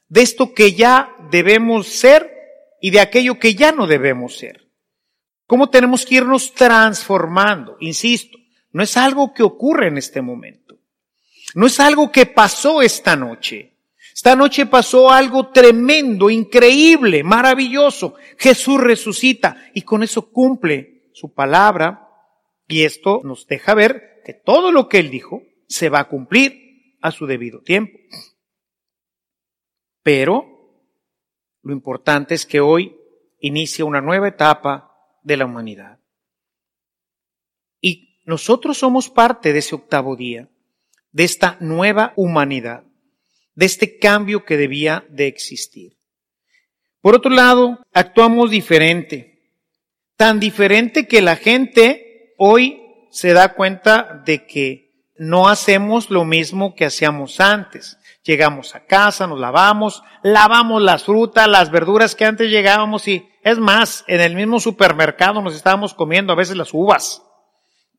de 0.08 0.22
esto 0.22 0.54
que 0.54 0.72
ya 0.72 1.14
debemos 1.30 1.88
ser 1.88 2.30
y 2.80 2.92
de 2.92 3.00
aquello 3.00 3.38
que 3.38 3.54
ya 3.54 3.72
no 3.72 3.86
debemos 3.86 4.38
ser. 4.38 4.70
¿Cómo 5.46 5.68
tenemos 5.68 6.06
que 6.06 6.14
irnos 6.14 6.54
transformando? 6.54 7.76
Insisto, 7.80 8.38
no 8.74 8.82
es 8.82 8.96
algo 8.96 9.32
que 9.32 9.44
ocurre 9.44 9.86
en 9.86 9.98
este 9.98 10.20
momento. 10.20 10.80
No 11.54 11.66
es 11.66 11.78
algo 11.78 12.10
que 12.10 12.26
pasó 12.26 12.82
esta 12.82 13.14
noche. 13.14 13.76
Esta 14.12 14.34
noche 14.34 14.66
pasó 14.66 15.10
algo 15.10 15.50
tremendo, 15.50 16.28
increíble, 16.28 17.22
maravilloso. 17.22 18.16
Jesús 18.36 18.80
resucita 18.80 19.70
y 19.74 19.82
con 19.82 20.02
eso 20.02 20.28
cumple 20.30 21.10
su 21.12 21.32
palabra 21.32 22.08
y 22.66 22.82
esto 22.82 23.20
nos 23.22 23.46
deja 23.46 23.74
ver 23.74 24.22
que 24.24 24.34
todo 24.34 24.72
lo 24.72 24.88
que 24.88 24.98
él 24.98 25.08
dijo 25.08 25.42
se 25.68 25.88
va 25.88 26.00
a 26.00 26.08
cumplir 26.08 26.96
a 27.00 27.12
su 27.12 27.26
debido 27.26 27.60
tiempo. 27.60 27.96
Pero 30.02 30.82
lo 31.62 31.72
importante 31.72 32.34
es 32.34 32.44
que 32.44 32.58
hoy 32.58 32.96
inicia 33.38 33.84
una 33.84 34.00
nueva 34.00 34.26
etapa 34.26 34.96
de 35.22 35.36
la 35.36 35.44
humanidad. 35.44 36.00
Nosotros 38.24 38.78
somos 38.78 39.10
parte 39.10 39.52
de 39.52 39.58
ese 39.58 39.74
octavo 39.74 40.16
día, 40.16 40.48
de 41.12 41.24
esta 41.24 41.56
nueva 41.60 42.12
humanidad, 42.16 42.84
de 43.54 43.66
este 43.66 43.98
cambio 43.98 44.44
que 44.44 44.56
debía 44.56 45.04
de 45.10 45.26
existir. 45.26 45.96
Por 47.00 47.14
otro 47.14 47.30
lado, 47.30 47.80
actuamos 47.92 48.50
diferente, 48.50 49.52
tan 50.16 50.40
diferente 50.40 51.06
que 51.06 51.20
la 51.20 51.36
gente 51.36 52.34
hoy 52.38 52.80
se 53.10 53.32
da 53.32 53.54
cuenta 53.54 54.22
de 54.24 54.46
que 54.46 54.84
no 55.16 55.48
hacemos 55.48 56.10
lo 56.10 56.24
mismo 56.24 56.74
que 56.74 56.86
hacíamos 56.86 57.40
antes. 57.40 57.98
Llegamos 58.24 58.74
a 58.74 58.86
casa, 58.86 59.26
nos 59.26 59.38
lavamos, 59.38 60.02
lavamos 60.22 60.82
las 60.82 61.04
frutas, 61.04 61.46
las 61.46 61.70
verduras 61.70 62.14
que 62.14 62.24
antes 62.24 62.50
llegábamos 62.50 63.06
y 63.06 63.28
es 63.42 63.58
más, 63.58 64.04
en 64.08 64.22
el 64.22 64.34
mismo 64.34 64.58
supermercado 64.58 65.42
nos 65.42 65.54
estábamos 65.54 65.92
comiendo 65.92 66.32
a 66.32 66.36
veces 66.36 66.56
las 66.56 66.72
uvas. 66.72 67.22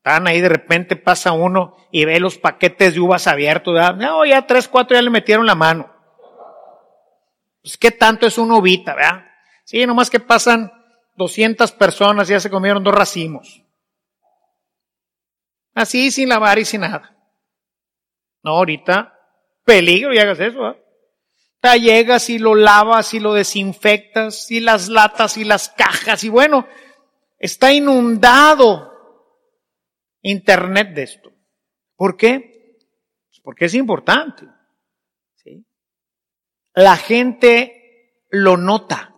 Están 0.06 0.28
ahí 0.28 0.40
de 0.40 0.48
repente 0.48 0.94
pasa 0.94 1.32
uno 1.32 1.76
y 1.90 2.04
ve 2.04 2.20
los 2.20 2.38
paquetes 2.38 2.94
de 2.94 3.00
uvas 3.00 3.26
abiertos. 3.26 3.74
No, 3.96 4.24
ya 4.24 4.46
tres, 4.46 4.68
cuatro 4.68 4.96
ya 4.96 5.02
le 5.02 5.10
metieron 5.10 5.44
la 5.44 5.56
mano. 5.56 5.92
Pues 7.60 7.76
qué 7.76 7.90
tanto 7.90 8.24
es 8.24 8.38
una 8.38 8.56
uvita, 8.56 8.94
¿verdad? 8.94 9.24
Sí, 9.64 9.84
nomás 9.84 10.08
que 10.08 10.20
pasan 10.20 10.70
200 11.16 11.72
personas 11.72 12.30
y 12.30 12.34
ya 12.34 12.38
se 12.38 12.50
comieron 12.50 12.84
dos 12.84 12.94
racimos. 12.94 13.64
Así 15.74 16.12
sin 16.12 16.28
lavar 16.28 16.60
y 16.60 16.64
sin 16.64 16.82
nada. 16.82 17.16
No, 18.44 18.52
ahorita, 18.52 19.12
peligro 19.64 20.14
y 20.14 20.18
hagas 20.18 20.38
eso. 20.38 20.70
¿eh? 20.70 21.80
llegas 21.80 22.30
y 22.30 22.38
lo 22.38 22.54
lavas 22.54 23.12
y 23.12 23.18
lo 23.18 23.34
desinfectas 23.34 24.52
y 24.52 24.60
las 24.60 24.88
latas 24.88 25.36
y 25.36 25.42
las 25.42 25.68
cajas 25.68 26.22
y 26.22 26.28
bueno, 26.28 26.68
está 27.40 27.72
inundado 27.72 28.95
Internet 30.28 30.92
de 30.92 31.04
esto. 31.04 31.32
¿Por 31.94 32.16
qué? 32.16 32.80
Pues 33.28 33.40
porque 33.42 33.66
es 33.66 33.74
importante. 33.74 34.44
¿sí? 35.36 35.64
La 36.74 36.96
gente 36.96 38.24
lo 38.30 38.56
nota. 38.56 39.14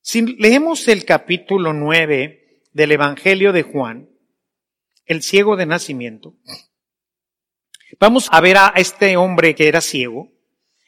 Si 0.00 0.22
leemos 0.22 0.86
el 0.86 1.04
capítulo 1.04 1.72
9 1.72 2.62
del 2.72 2.92
Evangelio 2.92 3.52
de 3.52 3.64
Juan, 3.64 4.08
el 5.06 5.22
ciego 5.22 5.56
de 5.56 5.66
nacimiento, 5.66 6.36
vamos 7.98 8.28
a 8.30 8.40
ver 8.40 8.58
a 8.58 8.72
este 8.76 9.16
hombre 9.16 9.56
que 9.56 9.66
era 9.66 9.80
ciego 9.80 10.30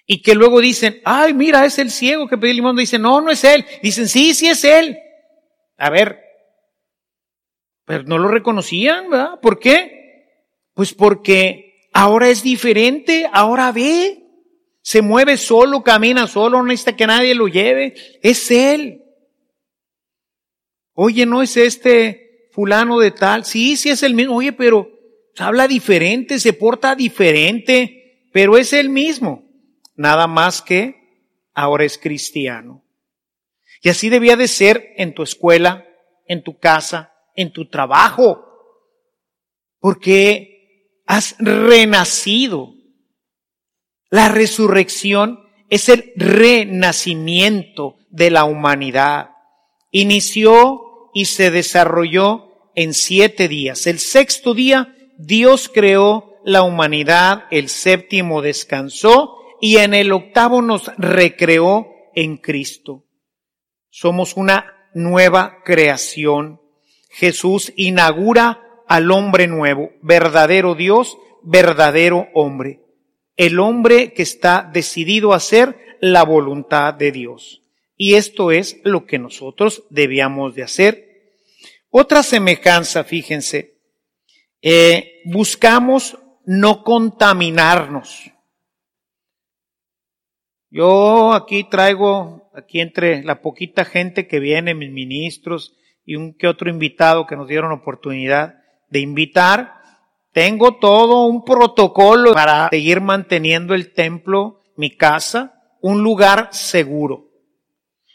y 0.06 0.22
que 0.22 0.36
luego 0.36 0.60
dicen, 0.60 1.00
ay, 1.04 1.34
mira, 1.34 1.64
es 1.64 1.80
el 1.80 1.90
ciego 1.90 2.28
que 2.28 2.38
pidió 2.38 2.54
limón. 2.54 2.76
Dicen, 2.76 3.02
no, 3.02 3.20
no 3.20 3.32
es 3.32 3.42
él. 3.42 3.66
Dicen, 3.82 4.06
sí, 4.06 4.32
sí 4.32 4.46
es 4.46 4.62
él. 4.62 4.96
A 5.76 5.90
ver, 5.90 6.27
pero 7.88 8.02
no 8.02 8.18
lo 8.18 8.28
reconocían, 8.28 9.08
¿verdad? 9.08 9.40
¿Por 9.40 9.58
qué? 9.58 10.26
Pues 10.74 10.92
porque 10.92 11.88
ahora 11.94 12.28
es 12.28 12.42
diferente, 12.42 13.26
ahora 13.32 13.72
ve, 13.72 14.26
se 14.82 15.00
mueve 15.00 15.38
solo, 15.38 15.82
camina 15.82 16.26
solo, 16.26 16.58
no 16.58 16.66
necesita 16.66 16.96
que 16.96 17.06
nadie 17.06 17.34
lo 17.34 17.48
lleve, 17.48 17.94
es 18.22 18.50
él. 18.50 19.04
Oye, 20.92 21.24
no 21.24 21.40
es 21.40 21.56
este 21.56 22.50
fulano 22.52 22.98
de 22.98 23.10
tal, 23.10 23.46
sí, 23.46 23.74
sí 23.78 23.88
es 23.88 24.02
el 24.02 24.12
mismo, 24.12 24.36
oye, 24.36 24.52
pero 24.52 24.90
habla 25.38 25.66
diferente, 25.66 26.38
se 26.38 26.52
porta 26.52 26.94
diferente, 26.94 28.28
pero 28.34 28.58
es 28.58 28.74
el 28.74 28.90
mismo. 28.90 29.48
Nada 29.96 30.26
más 30.26 30.60
que 30.60 31.24
ahora 31.54 31.86
es 31.86 31.96
cristiano. 31.96 32.84
Y 33.80 33.88
así 33.88 34.10
debía 34.10 34.36
de 34.36 34.46
ser 34.46 34.92
en 34.98 35.14
tu 35.14 35.22
escuela, 35.22 35.88
en 36.26 36.42
tu 36.42 36.58
casa, 36.58 37.14
en 37.38 37.52
tu 37.52 37.66
trabajo, 37.66 38.44
porque 39.78 41.02
has 41.06 41.36
renacido. 41.38 42.74
La 44.10 44.28
resurrección 44.28 45.38
es 45.70 45.88
el 45.88 46.12
renacimiento 46.16 47.96
de 48.10 48.32
la 48.32 48.44
humanidad. 48.44 49.30
Inició 49.92 51.10
y 51.14 51.26
se 51.26 51.52
desarrolló 51.52 52.72
en 52.74 52.92
siete 52.92 53.46
días. 53.46 53.86
El 53.86 54.00
sexto 54.00 54.52
día 54.52 54.96
Dios 55.16 55.70
creó 55.72 56.34
la 56.44 56.62
humanidad, 56.62 57.44
el 57.52 57.68
séptimo 57.68 58.42
descansó 58.42 59.36
y 59.60 59.76
en 59.76 59.94
el 59.94 60.10
octavo 60.10 60.60
nos 60.60 60.90
recreó 60.98 61.86
en 62.16 62.38
Cristo. 62.38 63.04
Somos 63.90 64.36
una 64.36 64.90
nueva 64.92 65.62
creación. 65.64 66.60
Jesús 67.08 67.72
inaugura 67.76 68.82
al 68.86 69.10
hombre 69.10 69.46
nuevo, 69.46 69.90
verdadero 70.02 70.74
Dios, 70.74 71.18
verdadero 71.42 72.28
hombre. 72.34 72.80
El 73.36 73.60
hombre 73.60 74.12
que 74.12 74.22
está 74.22 74.68
decidido 74.72 75.32
a 75.32 75.36
hacer 75.36 75.96
la 76.00 76.24
voluntad 76.24 76.94
de 76.94 77.12
Dios. 77.12 77.62
Y 77.96 78.14
esto 78.14 78.52
es 78.52 78.80
lo 78.84 79.06
que 79.06 79.18
nosotros 79.18 79.84
debíamos 79.90 80.54
de 80.54 80.62
hacer. 80.62 81.08
Otra 81.90 82.22
semejanza, 82.22 83.04
fíjense, 83.04 83.78
eh, 84.62 85.22
buscamos 85.24 86.18
no 86.44 86.82
contaminarnos. 86.84 88.30
Yo 90.70 91.32
aquí 91.32 91.64
traigo, 91.64 92.50
aquí 92.54 92.80
entre 92.80 93.22
la 93.22 93.40
poquita 93.40 93.84
gente 93.84 94.28
que 94.28 94.38
viene, 94.38 94.74
mis 94.74 94.90
ministros 94.90 95.74
y 96.08 96.16
un 96.16 96.32
que 96.32 96.48
otro 96.48 96.70
invitado 96.70 97.26
que 97.26 97.36
nos 97.36 97.48
dieron 97.48 97.70
oportunidad 97.70 98.54
de 98.88 99.00
invitar, 99.00 99.74
tengo 100.32 100.78
todo 100.78 101.26
un 101.26 101.44
protocolo 101.44 102.32
para 102.32 102.70
seguir 102.70 103.02
manteniendo 103.02 103.74
el 103.74 103.92
templo, 103.92 104.62
mi 104.74 104.96
casa, 104.96 105.60
un 105.82 106.02
lugar 106.02 106.48
seguro. 106.50 107.28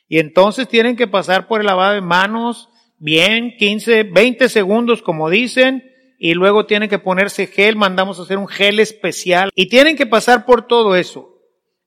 Y 0.08 0.17
entonces 0.17 0.67
tienen 0.67 0.95
que 0.95 1.06
pasar 1.06 1.47
por 1.47 1.62
el 1.62 1.67
lavado 1.67 1.93
de 1.93 2.01
manos, 2.01 2.67
bien, 2.97 3.58
15, 3.60 4.06
20 4.06 4.49
segundos, 4.49 5.03
como 5.03 5.29
dicen, 5.29 5.84
y 6.17 6.34
luego 6.34 6.65
tienen 6.65 6.89
que 6.89 6.97
ponerse 6.97 7.45
gel, 7.45 7.75
mandamos 7.75 8.17
a 8.17 8.23
hacer 8.23 8.39
un 8.39 8.47
gel 8.47 8.79
especial 8.79 9.51
y 9.53 9.67
tienen 9.67 9.95
que 9.95 10.08
pasar 10.08 10.47
por 10.47 10.65
todo 10.65 10.95
eso. 10.95 11.38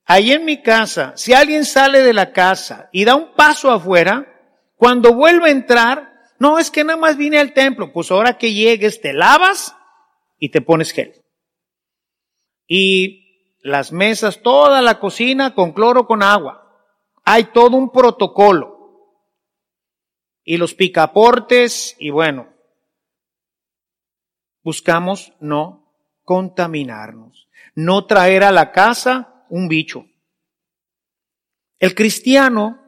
Ahí 0.05 0.31
en 0.31 0.45
mi 0.45 0.61
casa, 0.61 1.11
si 1.17 1.33
alguien 1.33 1.65
sale 1.65 2.01
de 2.01 2.13
la 2.13 2.31
casa 2.31 2.87
y 2.93 3.03
da 3.03 3.15
un 3.15 3.33
paso 3.35 3.69
afuera, 3.69 4.36
cuando 4.77 5.13
vuelve 5.13 5.49
a 5.49 5.51
entrar, 5.51 6.13
no, 6.39 6.59
es 6.59 6.69
que 6.69 6.83
nada 6.83 6.97
más 6.97 7.17
vine 7.17 7.39
al 7.39 7.53
templo, 7.53 7.91
pues 7.91 8.11
ahora 8.11 8.37
que 8.37 8.53
llegues 8.53 9.01
te 9.01 9.11
lavas 9.11 9.75
y 10.37 10.49
te 10.49 10.61
pones 10.61 10.91
gel. 10.91 11.25
Y 12.67 13.57
las 13.61 13.91
mesas, 13.91 14.41
toda 14.41 14.81
la 14.81 14.99
cocina 14.99 15.55
con 15.55 15.73
cloro 15.73 16.05
con 16.05 16.21
agua. 16.21 16.63
Hay 17.25 17.45
todo 17.45 17.75
un 17.75 17.91
protocolo. 17.91 18.75
Y 20.43 20.57
los 20.57 20.75
picaportes, 20.75 21.95
y 21.99 22.11
bueno, 22.11 22.47
buscamos 24.63 25.33
no 25.39 25.91
contaminarnos, 26.23 27.49
no 27.73 28.05
traer 28.05 28.43
a 28.43 28.51
la 28.51 28.71
casa 28.71 29.45
un 29.49 29.67
bicho. 29.67 30.05
El 31.79 31.95
cristiano 31.95 32.86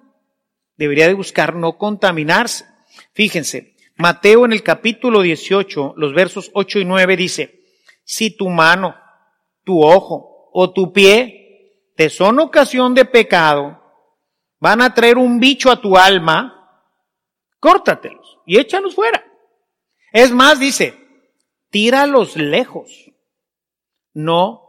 debería 0.79 1.07
de 1.07 1.13
buscar 1.13 1.55
no 1.55 1.77
contaminarse. 1.77 2.65
Fíjense, 3.13 3.75
Mateo 3.97 4.45
en 4.45 4.53
el 4.53 4.63
capítulo 4.63 5.21
18, 5.21 5.93
los 5.97 6.13
versos 6.13 6.49
8 6.53 6.79
y 6.79 6.85
9 6.85 7.17
dice, 7.17 7.65
si 8.05 8.35
tu 8.35 8.47
mano, 8.47 8.95
tu 9.65 9.83
ojo 9.83 10.49
o 10.53 10.71
tu 10.71 10.93
pie 10.93 11.91
te 11.97 12.09
son 12.09 12.39
ocasión 12.39 12.95
de 12.95 13.03
pecado, 13.03 13.77
van 14.61 14.81
a 14.81 14.93
traer 14.93 15.17
un 15.17 15.37
bicho 15.37 15.69
a 15.69 15.81
tu 15.81 15.97
alma, 15.97 16.81
córtatelos 17.59 18.39
y 18.45 18.57
échalos 18.57 18.95
fuera. 18.95 19.21
Es 20.13 20.31
más, 20.31 20.61
dice, 20.61 20.95
tíralos 21.69 22.37
lejos. 22.37 23.11
No 24.13 24.61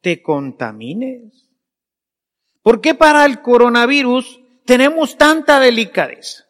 te 0.00 0.22
contamines. 0.22 1.50
¿Por 2.62 2.80
qué 2.80 2.94
para 2.94 3.26
el 3.26 3.42
coronavirus 3.42 4.40
tenemos 4.70 5.18
tanta 5.18 5.58
delicadeza? 5.58 6.46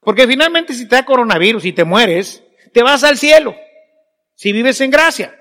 Porque 0.00 0.26
finalmente 0.26 0.74
si 0.74 0.86
te 0.86 0.96
da 0.96 1.06
coronavirus 1.06 1.64
y 1.64 1.72
te 1.72 1.84
mueres, 1.84 2.44
te 2.74 2.82
vas 2.82 3.02
al 3.02 3.16
cielo, 3.16 3.56
si 4.34 4.52
vives 4.52 4.78
en 4.82 4.90
gracia. 4.90 5.34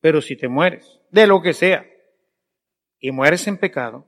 Pero 0.00 0.22
si 0.22 0.34
te 0.34 0.48
mueres, 0.48 0.98
de 1.10 1.26
lo 1.26 1.42
que 1.42 1.52
sea, 1.52 1.86
y 2.98 3.10
mueres 3.10 3.46
en 3.48 3.58
pecado, 3.58 4.06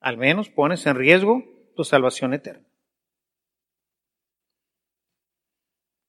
al 0.00 0.18
menos 0.18 0.50
pones 0.50 0.84
en 0.84 0.96
riesgo 0.96 1.42
tu 1.74 1.82
salvación 1.82 2.34
eterna. 2.34 2.68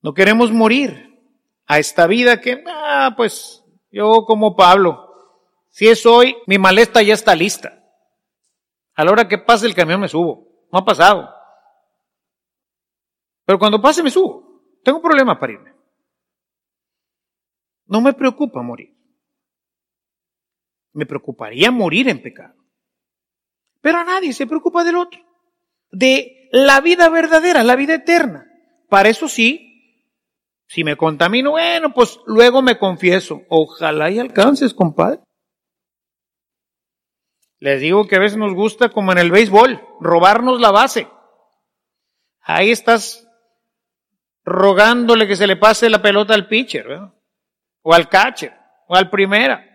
No 0.01 0.13
queremos 0.13 0.51
morir 0.51 1.17
a 1.65 1.79
esta 1.79 2.07
vida 2.07 2.41
que, 2.41 2.61
ah, 2.67 3.13
pues 3.15 3.63
yo 3.89 4.25
como 4.25 4.57
Pablo, 4.57 5.10
si 5.71 5.87
es 5.87 6.05
hoy, 6.05 6.35
mi 6.47 6.57
maleta 6.57 7.01
ya 7.01 7.13
está 7.13 7.33
lista. 7.33 7.81
A 8.93 9.05
la 9.05 9.11
hora 9.11 9.27
que 9.27 9.37
pase 9.37 9.65
el 9.65 9.73
camión 9.73 10.01
me 10.01 10.09
subo. 10.09 10.67
No 10.71 10.79
ha 10.79 10.85
pasado. 10.85 11.29
Pero 13.45 13.57
cuando 13.57 13.81
pase 13.81 14.03
me 14.03 14.11
subo. 14.11 14.61
Tengo 14.83 14.97
un 14.97 15.03
problema 15.03 15.39
para 15.39 15.53
irme. 15.53 15.73
No 17.85 18.01
me 18.01 18.13
preocupa 18.13 18.61
morir. 18.61 18.95
Me 20.93 21.05
preocuparía 21.05 21.71
morir 21.71 22.09
en 22.09 22.21
pecado. 22.21 22.55
Pero 23.79 23.99
a 23.99 24.03
nadie 24.03 24.33
se 24.33 24.47
preocupa 24.47 24.83
del 24.83 24.97
otro. 24.97 25.21
De 25.89 26.49
la 26.51 26.81
vida 26.81 27.07
verdadera, 27.09 27.63
la 27.63 27.77
vida 27.77 27.95
eterna. 27.95 28.45
Para 28.89 29.07
eso 29.07 29.29
sí, 29.29 30.03
si 30.67 30.83
me 30.83 30.97
contamino, 30.97 31.51
bueno, 31.51 31.93
pues 31.93 32.19
luego 32.25 32.61
me 32.61 32.77
confieso. 32.77 33.43
Ojalá 33.49 34.11
y 34.11 34.19
alcances, 34.19 34.73
compadre. 34.73 35.21
Les 37.61 37.79
digo 37.79 38.07
que 38.07 38.17
a 38.17 38.19
veces 38.19 38.37
nos 38.37 38.53
gusta, 38.53 38.89
como 38.89 39.13
en 39.13 39.19
el 39.19 39.31
béisbol, 39.31 39.81
robarnos 40.01 40.59
la 40.59 40.71
base. 40.71 41.07
Ahí 42.41 42.71
estás 42.71 43.25
rogándole 44.43 45.27
que 45.27 45.37
se 45.37 45.47
le 45.47 45.55
pase 45.55 45.89
la 45.89 46.01
pelota 46.01 46.33
al 46.33 46.49
pitcher, 46.49 46.87
¿verdad? 46.87 47.13
o 47.81 47.93
al 47.93 48.09
catcher, 48.09 48.53
o 48.87 48.95
al 48.95 49.09
primera. 49.09 49.67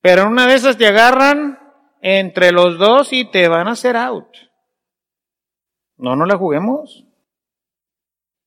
Pero 0.00 0.26
una 0.28 0.46
de 0.46 0.54
esas 0.54 0.76
te 0.76 0.86
agarran 0.86 1.58
entre 2.00 2.52
los 2.52 2.78
dos 2.78 3.12
y 3.12 3.30
te 3.30 3.48
van 3.48 3.68
a 3.68 3.72
hacer 3.72 3.96
out. 3.96 4.28
No, 5.96 6.16
no 6.16 6.24
la 6.24 6.36
juguemos. 6.36 7.06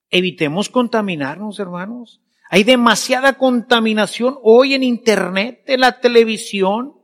Evitemos 0.10 0.70
contaminarnos, 0.70 1.60
hermanos. 1.60 2.22
Hay 2.50 2.64
demasiada 2.64 3.34
contaminación 3.34 4.38
hoy 4.44 4.74
en 4.74 4.84
Internet, 4.84 5.64
en 5.68 5.82
la 5.82 6.00
televisión. 6.00 7.00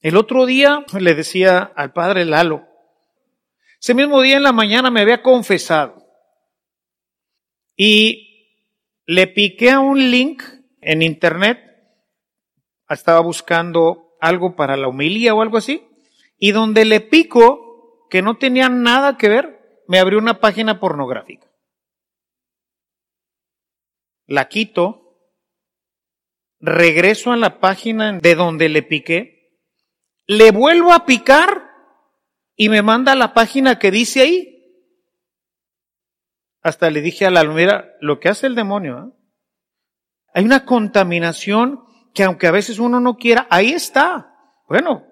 El 0.00 0.16
otro 0.16 0.46
día 0.46 0.84
le 0.98 1.14
decía 1.14 1.58
al 1.58 1.92
padre 1.92 2.24
Lalo, 2.24 2.66
ese 3.80 3.94
mismo 3.94 4.20
día 4.20 4.36
en 4.36 4.42
la 4.42 4.52
mañana 4.52 4.90
me 4.90 5.00
había 5.00 5.22
confesado 5.22 6.06
y 7.76 8.26
le 9.06 9.26
piqué 9.26 9.70
a 9.70 9.80
un 9.80 10.10
link 10.10 10.42
en 10.80 11.02
Internet, 11.02 11.60
estaba 12.88 13.20
buscando 13.20 14.16
algo 14.20 14.56
para 14.56 14.76
la 14.76 14.88
humilía 14.88 15.34
o 15.34 15.42
algo 15.42 15.58
así, 15.58 15.86
y 16.38 16.52
donde 16.52 16.84
le 16.84 17.00
pico, 17.00 18.06
que 18.10 18.22
no 18.22 18.38
tenía 18.38 18.68
nada 18.68 19.16
que 19.16 19.28
ver, 19.28 19.82
me 19.88 19.98
abrió 19.98 20.18
una 20.18 20.40
página 20.40 20.80
pornográfica. 20.80 21.46
La 24.26 24.48
quito, 24.48 25.20
regreso 26.60 27.32
a 27.32 27.36
la 27.36 27.60
página 27.60 28.12
de 28.12 28.34
donde 28.34 28.68
le 28.68 28.82
piqué, 28.82 29.35
le 30.26 30.50
vuelvo 30.50 30.92
a 30.92 31.06
picar 31.06 31.70
y 32.56 32.68
me 32.68 32.82
manda 32.82 33.14
la 33.14 33.34
página 33.34 33.78
que 33.78 33.90
dice 33.90 34.22
ahí. 34.22 34.52
Hasta 36.62 36.90
le 36.90 37.00
dije 37.00 37.26
a 37.26 37.30
la 37.30 37.40
almera, 37.40 37.94
lo 38.00 38.18
que 38.18 38.28
hace 38.28 38.46
el 38.46 38.54
demonio, 38.54 38.98
¿eh? 38.98 39.12
hay 40.34 40.44
una 40.44 40.64
contaminación 40.64 41.84
que 42.12 42.24
aunque 42.24 42.46
a 42.46 42.50
veces 42.50 42.78
uno 42.78 42.98
no 42.98 43.16
quiera, 43.16 43.46
ahí 43.50 43.70
está. 43.70 44.34
Bueno, 44.68 45.06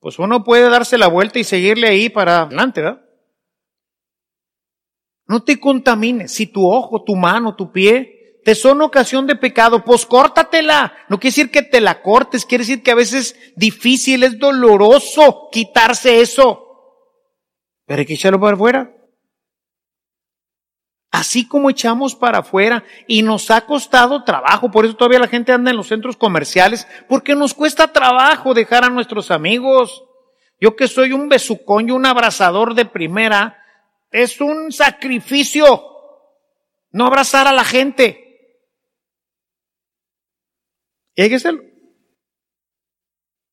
pues 0.00 0.18
uno 0.18 0.42
puede 0.42 0.70
darse 0.70 0.96
la 0.96 1.08
vuelta 1.08 1.38
y 1.38 1.44
seguirle 1.44 1.88
ahí 1.88 2.08
para 2.08 2.42
adelante, 2.42 2.80
¿verdad? 2.80 3.02
No 5.26 5.42
te 5.42 5.58
contamines. 5.60 6.32
Si 6.32 6.46
tu 6.46 6.66
ojo, 6.66 7.02
tu 7.02 7.16
mano, 7.16 7.56
tu 7.56 7.72
pie 7.72 8.15
te 8.46 8.54
son 8.54 8.80
ocasión 8.80 9.26
de 9.26 9.34
pecado, 9.34 9.84
pues 9.84 10.06
córtatela. 10.06 10.94
No 11.08 11.18
quiere 11.18 11.32
decir 11.34 11.50
que 11.50 11.62
te 11.62 11.80
la 11.80 12.00
cortes, 12.00 12.46
quiere 12.46 12.62
decir 12.62 12.80
que 12.80 12.92
a 12.92 12.94
veces 12.94 13.32
es 13.32 13.56
difícil, 13.56 14.22
es 14.22 14.38
doloroso 14.38 15.48
quitarse 15.50 16.20
eso. 16.20 16.62
Pero 17.86 17.98
hay 17.98 18.06
que 18.06 18.14
echarlo 18.14 18.38
para 18.38 18.54
afuera. 18.54 18.94
Así 21.10 21.48
como 21.48 21.70
echamos 21.70 22.14
para 22.14 22.38
afuera 22.38 22.84
y 23.08 23.22
nos 23.22 23.50
ha 23.50 23.66
costado 23.66 24.22
trabajo, 24.22 24.70
por 24.70 24.84
eso 24.84 24.94
todavía 24.94 25.18
la 25.18 25.26
gente 25.26 25.50
anda 25.50 25.72
en 25.72 25.76
los 25.76 25.88
centros 25.88 26.16
comerciales, 26.16 26.86
porque 27.08 27.34
nos 27.34 27.52
cuesta 27.52 27.92
trabajo 27.92 28.54
dejar 28.54 28.84
a 28.84 28.90
nuestros 28.90 29.32
amigos. 29.32 30.04
Yo 30.60 30.76
que 30.76 30.86
soy 30.86 31.12
un 31.12 31.28
besucón 31.28 31.88
y 31.88 31.90
un 31.90 32.06
abrazador 32.06 32.74
de 32.74 32.84
primera, 32.84 33.58
es 34.12 34.40
un 34.40 34.70
sacrificio 34.70 35.82
no 36.92 37.06
abrazar 37.06 37.48
a 37.48 37.52
la 37.52 37.64
gente. 37.64 38.25
Y 41.16 41.28
que 41.28 41.34
hacerlo. 41.34 41.64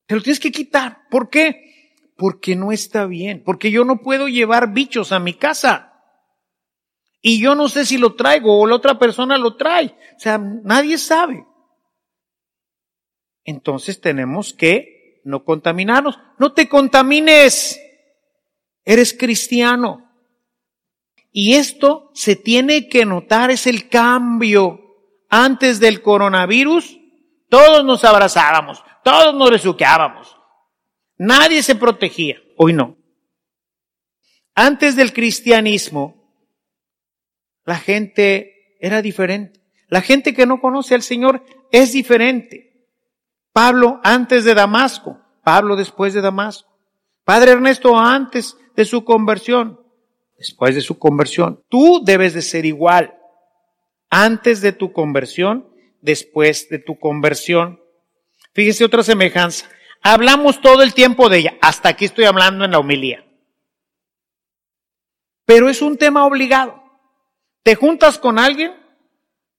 Te 0.06 0.15
lo 0.15 0.21
tienes 0.21 0.39
que 0.39 0.52
quitar. 0.52 1.08
¿Por 1.10 1.30
qué? 1.30 1.95
Porque 2.17 2.56
no 2.56 2.71
está 2.71 3.06
bien. 3.06 3.41
Porque 3.43 3.71
yo 3.71 3.86
no 3.86 4.02
puedo 4.02 4.28
llevar 4.28 4.73
bichos 4.73 5.12
a 5.13 5.19
mi 5.19 5.34
casa. 5.34 5.93
Y 7.21 7.41
yo 7.41 7.56
no 7.56 7.69
sé 7.69 7.86
si 7.86 7.97
lo 7.97 8.15
traigo 8.15 8.60
o 8.60 8.67
la 8.67 8.76
otra 8.76 8.99
persona 8.99 9.38
lo 9.38 9.56
trae. 9.56 9.95
O 10.15 10.19
sea, 10.19 10.38
nadie 10.38 10.97
sabe. 10.97 11.45
Entonces 13.45 14.02
tenemos 14.02 14.54
que 14.54 15.21
no 15.23 15.45
contaminarnos. 15.45 16.19
No 16.38 16.52
te 16.52 16.67
contamines. 16.67 17.80
Eres 18.84 19.13
cristiano. 19.13 20.12
Y 21.32 21.54
esto 21.54 22.12
se 22.13 22.36
tiene 22.36 22.89
que 22.89 23.06
notar, 23.06 23.52
es 23.52 23.67
el 23.67 23.88
cambio. 23.88 24.82
Antes 25.30 25.80
del 25.80 26.02
coronavirus, 26.02 26.99
todos 27.53 27.85
nos 27.85 28.03
abrazábamos, 28.03 28.83
todos 29.03 29.35
nos 29.35 29.51
besuqueábamos. 29.51 30.35
Nadie 31.19 31.61
se 31.61 31.75
protegía. 31.75 32.37
Hoy 32.57 32.73
no. 32.73 32.97
Antes 34.55 34.95
del 34.95 35.13
cristianismo, 35.13 36.15
la 37.63 37.77
gente 37.77 38.75
era 38.79 39.03
diferente. 39.03 39.61
La 39.87 40.01
gente 40.01 40.33
que 40.33 40.47
no 40.47 40.59
conoce 40.59 40.95
al 40.95 41.03
Señor 41.03 41.45
es 41.71 41.93
diferente. 41.93 42.87
Pablo 43.51 43.99
antes 44.03 44.45
de 44.45 44.55
Damasco, 44.55 45.21
Pablo 45.43 45.75
después 45.75 46.15
de 46.15 46.21
Damasco. 46.21 46.75
Padre 47.23 47.51
Ernesto 47.51 47.95
antes 47.99 48.57
de 48.75 48.83
su 48.83 49.05
conversión, 49.05 49.79
después 50.39 50.73
de 50.73 50.81
su 50.81 50.97
conversión. 50.97 51.63
Tú 51.69 52.01
debes 52.03 52.33
de 52.33 52.41
ser 52.41 52.65
igual. 52.65 53.15
Antes 54.09 54.61
de 54.61 54.71
tu 54.71 54.91
conversión, 54.91 55.71
después 56.03 56.69
de 56.69 56.77
tu 56.77 56.99
conversión. 56.99 57.81
Fíjese 58.53 58.85
otra 58.85 59.01
semejanza. 59.01 59.67
Hablamos 60.01 60.61
todo 60.61 60.83
el 60.83 60.93
tiempo 60.93 61.29
de 61.29 61.39
ella. 61.39 61.57
Hasta 61.61 61.89
aquí 61.89 62.05
estoy 62.05 62.25
hablando 62.25 62.65
en 62.65 62.71
la 62.71 62.79
homilía. 62.79 63.25
Pero 65.45 65.69
es 65.69 65.81
un 65.81 65.97
tema 65.97 66.25
obligado. 66.25 66.83
Te 67.63 67.75
juntas 67.75 68.19
con 68.19 68.37
alguien, 68.37 68.73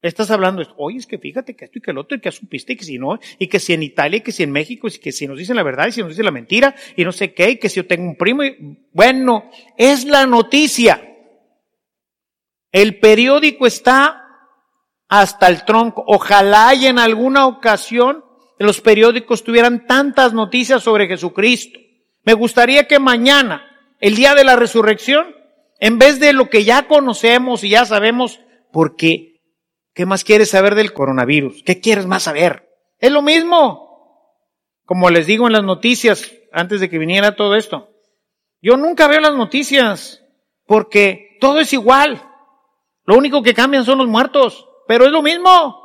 estás 0.02 0.30
hablando, 0.30 0.62
oye, 0.76 0.98
es 0.98 1.06
que 1.06 1.18
fíjate 1.18 1.56
que 1.56 1.64
esto 1.64 1.78
y 1.78 1.82
que 1.82 1.90
el 1.90 1.98
otro, 1.98 2.16
y 2.16 2.20
que 2.20 2.30
supiste, 2.30 2.74
y 2.74 2.76
que 2.76 2.84
si 2.84 2.98
no, 2.98 3.18
y 3.38 3.46
que 3.46 3.58
si 3.58 3.72
en 3.72 3.82
Italia, 3.82 4.18
y 4.18 4.20
que 4.20 4.32
si 4.32 4.42
en 4.42 4.52
México, 4.52 4.86
y 4.86 4.98
que 4.98 5.12
si 5.12 5.26
nos 5.26 5.38
dicen 5.38 5.56
la 5.56 5.62
verdad, 5.62 5.86
y 5.86 5.92
si 5.92 6.02
nos 6.02 6.10
dicen 6.10 6.26
la 6.26 6.30
mentira, 6.30 6.74
y 6.94 7.04
no 7.04 7.12
sé 7.12 7.32
qué, 7.32 7.50
y 7.50 7.56
que 7.56 7.70
si 7.70 7.76
yo 7.76 7.86
tengo 7.86 8.04
un 8.04 8.16
primo, 8.16 8.42
bueno, 8.92 9.50
es 9.78 10.04
la 10.04 10.26
noticia. 10.26 11.10
El 12.70 12.98
periódico 12.98 13.66
está 13.66 14.23
hasta 15.08 15.48
el 15.48 15.64
tronco. 15.64 16.04
Ojalá 16.06 16.74
y 16.74 16.86
en 16.86 16.98
alguna 16.98 17.46
ocasión 17.46 18.24
los 18.58 18.80
periódicos 18.80 19.44
tuvieran 19.44 19.86
tantas 19.86 20.32
noticias 20.32 20.82
sobre 20.82 21.06
Jesucristo. 21.06 21.78
Me 22.22 22.34
gustaría 22.34 22.86
que 22.86 22.98
mañana, 22.98 23.64
el 24.00 24.14
día 24.14 24.34
de 24.34 24.44
la 24.44 24.56
resurrección, 24.56 25.34
en 25.80 25.98
vez 25.98 26.20
de 26.20 26.32
lo 26.32 26.48
que 26.48 26.64
ya 26.64 26.86
conocemos 26.86 27.64
y 27.64 27.70
ya 27.70 27.84
sabemos, 27.84 28.40
porque 28.72 29.42
¿qué 29.92 30.06
más 30.06 30.24
quieres 30.24 30.50
saber 30.50 30.74
del 30.74 30.92
coronavirus? 30.92 31.62
¿Qué 31.64 31.80
quieres 31.80 32.06
más 32.06 32.22
saber? 32.22 32.68
Es 32.98 33.12
lo 33.12 33.22
mismo. 33.22 33.84
Como 34.86 35.10
les 35.10 35.26
digo 35.26 35.46
en 35.46 35.52
las 35.52 35.64
noticias, 35.64 36.32
antes 36.52 36.80
de 36.80 36.88
que 36.88 36.98
viniera 36.98 37.36
todo 37.36 37.56
esto. 37.56 37.90
Yo 38.62 38.76
nunca 38.76 39.08
veo 39.08 39.20
las 39.20 39.34
noticias, 39.34 40.22
porque 40.66 41.36
todo 41.40 41.60
es 41.60 41.72
igual. 41.72 42.22
Lo 43.04 43.16
único 43.16 43.42
que 43.42 43.52
cambian 43.52 43.84
son 43.84 43.98
los 43.98 44.08
muertos, 44.08 44.66
pero 44.86 45.06
es 45.06 45.12
lo 45.12 45.22
mismo. 45.22 45.84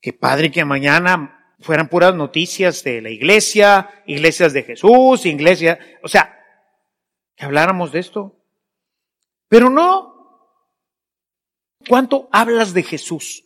Qué 0.00 0.12
padre 0.12 0.50
que 0.50 0.64
mañana 0.64 1.56
fueran 1.60 1.88
puras 1.88 2.14
noticias 2.14 2.84
de 2.84 3.02
la 3.02 3.10
iglesia, 3.10 4.02
iglesias 4.06 4.52
de 4.52 4.62
Jesús, 4.62 5.26
iglesia, 5.26 5.78
o 6.02 6.08
sea, 6.08 6.38
que 7.34 7.44
habláramos 7.44 7.92
de 7.92 8.00
esto. 8.00 8.36
Pero 9.48 9.70
no. 9.70 10.16
¿Cuánto 11.88 12.28
hablas 12.32 12.74
de 12.74 12.82
Jesús? 12.82 13.44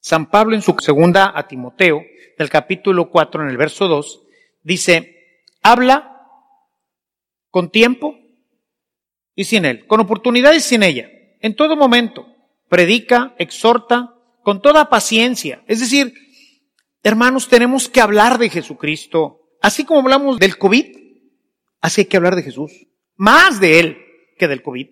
San 0.00 0.30
Pablo 0.30 0.54
en 0.54 0.62
su 0.62 0.74
segunda 0.80 1.32
a 1.34 1.46
Timoteo, 1.46 2.02
del 2.36 2.50
capítulo 2.50 3.08
4 3.08 3.42
en 3.42 3.48
el 3.48 3.56
verso 3.56 3.88
2, 3.88 4.22
dice, 4.62 5.46
habla 5.62 6.28
con 7.50 7.70
tiempo 7.70 8.18
y 9.34 9.44
sin 9.44 9.64
él, 9.64 9.86
con 9.86 10.00
oportunidad 10.00 10.52
y 10.52 10.60
sin 10.60 10.82
ella, 10.82 11.08
en 11.40 11.54
todo 11.56 11.76
momento, 11.76 12.26
predica, 12.68 13.34
exhorta, 13.38 14.14
con 14.42 14.60
toda 14.60 14.88
paciencia. 14.88 15.62
Es 15.66 15.80
decir, 15.80 16.14
hermanos, 17.02 17.48
tenemos 17.48 17.88
que 17.88 18.00
hablar 18.00 18.38
de 18.38 18.50
Jesucristo, 18.50 19.40
así 19.60 19.84
como 19.84 20.00
hablamos 20.00 20.38
del 20.38 20.58
COVID, 20.58 21.04
Así 21.84 22.00
hay 22.00 22.06
que 22.06 22.16
hablar 22.16 22.34
de 22.34 22.42
Jesús. 22.42 22.86
Más 23.14 23.60
de 23.60 23.78
Él 23.78 23.98
que 24.38 24.48
del 24.48 24.62
COVID. 24.62 24.88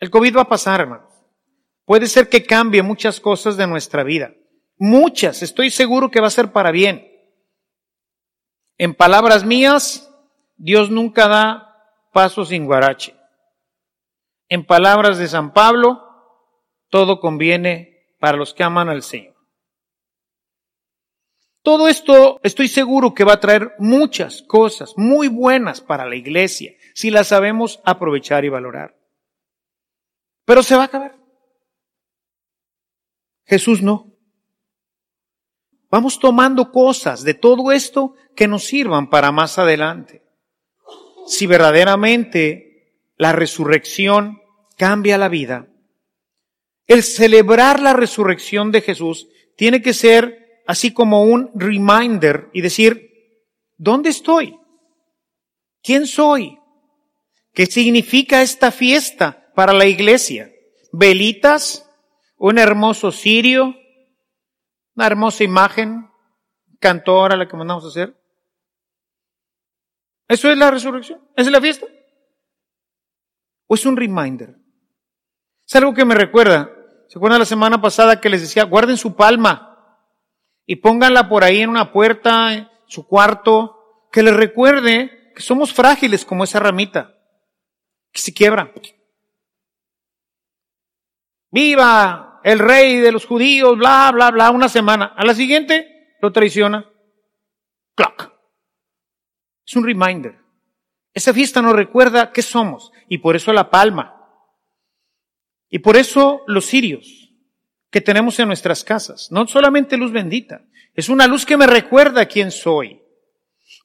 El 0.00 0.08
COVID 0.08 0.34
va 0.38 0.40
a 0.40 0.48
pasar, 0.48 0.80
hermanos. 0.80 1.12
Puede 1.84 2.06
ser 2.06 2.30
que 2.30 2.44
cambie 2.44 2.82
muchas 2.82 3.20
cosas 3.20 3.58
de 3.58 3.66
nuestra 3.66 4.04
vida. 4.04 4.32
Muchas. 4.78 5.42
Estoy 5.42 5.68
seguro 5.68 6.10
que 6.10 6.22
va 6.22 6.28
a 6.28 6.30
ser 6.30 6.50
para 6.50 6.70
bien. 6.70 7.06
En 8.78 8.94
palabras 8.94 9.44
mías, 9.44 10.10
Dios 10.56 10.90
nunca 10.90 11.28
da 11.28 11.67
paso 12.18 12.44
sin 12.44 12.66
guarache. 12.66 13.14
En 14.48 14.66
palabras 14.66 15.18
de 15.18 15.28
San 15.28 15.52
Pablo, 15.52 16.02
todo 16.88 17.20
conviene 17.20 18.16
para 18.18 18.36
los 18.36 18.54
que 18.54 18.64
aman 18.64 18.88
al 18.88 19.04
Señor. 19.04 19.36
Todo 21.62 21.86
esto 21.86 22.40
estoy 22.42 22.66
seguro 22.66 23.14
que 23.14 23.22
va 23.22 23.34
a 23.34 23.40
traer 23.40 23.72
muchas 23.78 24.42
cosas 24.42 24.94
muy 24.96 25.28
buenas 25.28 25.80
para 25.80 26.06
la 26.06 26.16
iglesia 26.16 26.72
si 26.92 27.12
las 27.12 27.28
sabemos 27.28 27.80
aprovechar 27.84 28.44
y 28.44 28.48
valorar. 28.48 28.98
Pero 30.44 30.64
se 30.64 30.74
va 30.74 30.82
a 30.82 30.86
acabar. 30.86 31.16
Jesús 33.44 33.80
no. 33.80 34.12
Vamos 35.88 36.18
tomando 36.18 36.72
cosas 36.72 37.22
de 37.22 37.34
todo 37.34 37.70
esto 37.70 38.16
que 38.34 38.48
nos 38.48 38.64
sirvan 38.64 39.08
para 39.08 39.30
más 39.30 39.56
adelante. 39.60 40.27
Si 41.28 41.46
verdaderamente 41.46 42.94
la 43.16 43.32
resurrección 43.32 44.40
cambia 44.76 45.18
la 45.18 45.28
vida, 45.28 45.68
el 46.86 47.02
celebrar 47.02 47.80
la 47.80 47.92
resurrección 47.92 48.72
de 48.72 48.80
Jesús 48.80 49.28
tiene 49.56 49.82
que 49.82 49.92
ser 49.92 50.62
así 50.66 50.92
como 50.92 51.24
un 51.24 51.50
reminder 51.54 52.48
y 52.52 52.62
decir, 52.62 53.10
¿dónde 53.76 54.08
estoy? 54.10 54.58
¿Quién 55.82 56.06
soy? 56.06 56.58
¿Qué 57.52 57.66
significa 57.66 58.42
esta 58.42 58.70
fiesta 58.70 59.50
para 59.54 59.72
la 59.72 59.86
iglesia? 59.86 60.50
¿Velitas? 60.92 61.88
¿Un 62.36 62.58
hermoso 62.58 63.12
cirio? 63.12 63.74
¿Una 64.94 65.06
hermosa 65.06 65.44
imagen? 65.44 66.08
¿Cantora 66.80 67.36
la 67.36 67.46
que 67.48 67.56
mandamos 67.56 67.84
a 67.84 67.88
hacer? 67.88 68.17
¿Eso 70.28 70.50
es 70.50 70.58
la 70.58 70.70
resurrección? 70.70 71.20
¿Esa 71.34 71.48
es 71.48 71.52
la 71.52 71.60
fiesta? 71.60 71.86
¿O 73.66 73.74
es 73.74 73.86
un 73.86 73.96
reminder? 73.96 74.54
Es 75.66 75.76
algo 75.76 75.94
que 75.94 76.04
me 76.04 76.14
recuerda. 76.14 76.70
¿Se 77.08 77.18
acuerdan 77.18 77.40
la 77.40 77.46
semana 77.46 77.80
pasada 77.80 78.20
que 78.20 78.28
les 78.28 78.42
decía, 78.42 78.64
guarden 78.64 78.98
su 78.98 79.16
palma 79.16 79.64
y 80.66 80.76
pónganla 80.76 81.30
por 81.30 81.42
ahí 81.42 81.62
en 81.62 81.70
una 81.70 81.90
puerta, 81.90 82.52
en 82.52 82.68
su 82.86 83.06
cuarto, 83.06 84.08
que 84.12 84.22
les 84.22 84.36
recuerde 84.36 85.32
que 85.34 85.40
somos 85.40 85.72
frágiles 85.72 86.26
como 86.26 86.44
esa 86.44 86.60
ramita, 86.60 87.14
que 88.12 88.20
se 88.20 88.34
quiebra. 88.34 88.72
Viva 91.50 92.40
el 92.44 92.58
rey 92.58 92.96
de 92.96 93.12
los 93.12 93.24
judíos, 93.24 93.78
bla, 93.78 94.10
bla, 94.12 94.30
bla, 94.30 94.50
una 94.50 94.68
semana. 94.68 95.14
A 95.16 95.24
la 95.24 95.34
siguiente 95.34 96.16
lo 96.20 96.32
traiciona. 96.32 96.86
Clock. 97.94 98.37
Es 99.68 99.76
un 99.76 99.84
reminder. 99.84 100.34
Esa 101.12 101.34
fiesta 101.34 101.60
nos 101.60 101.74
recuerda 101.74 102.32
qué 102.32 102.40
somos 102.40 102.90
y 103.06 103.18
por 103.18 103.36
eso 103.36 103.52
la 103.52 103.68
palma. 103.68 104.14
Y 105.68 105.80
por 105.80 105.98
eso 105.98 106.40
los 106.46 106.64
cirios 106.64 107.34
que 107.90 108.00
tenemos 108.00 108.38
en 108.38 108.48
nuestras 108.48 108.82
casas, 108.82 109.28
no 109.30 109.46
solamente 109.46 109.98
luz 109.98 110.10
bendita, 110.10 110.62
es 110.94 111.10
una 111.10 111.26
luz 111.26 111.44
que 111.44 111.58
me 111.58 111.66
recuerda 111.66 112.24
quién 112.24 112.50
soy. 112.50 113.02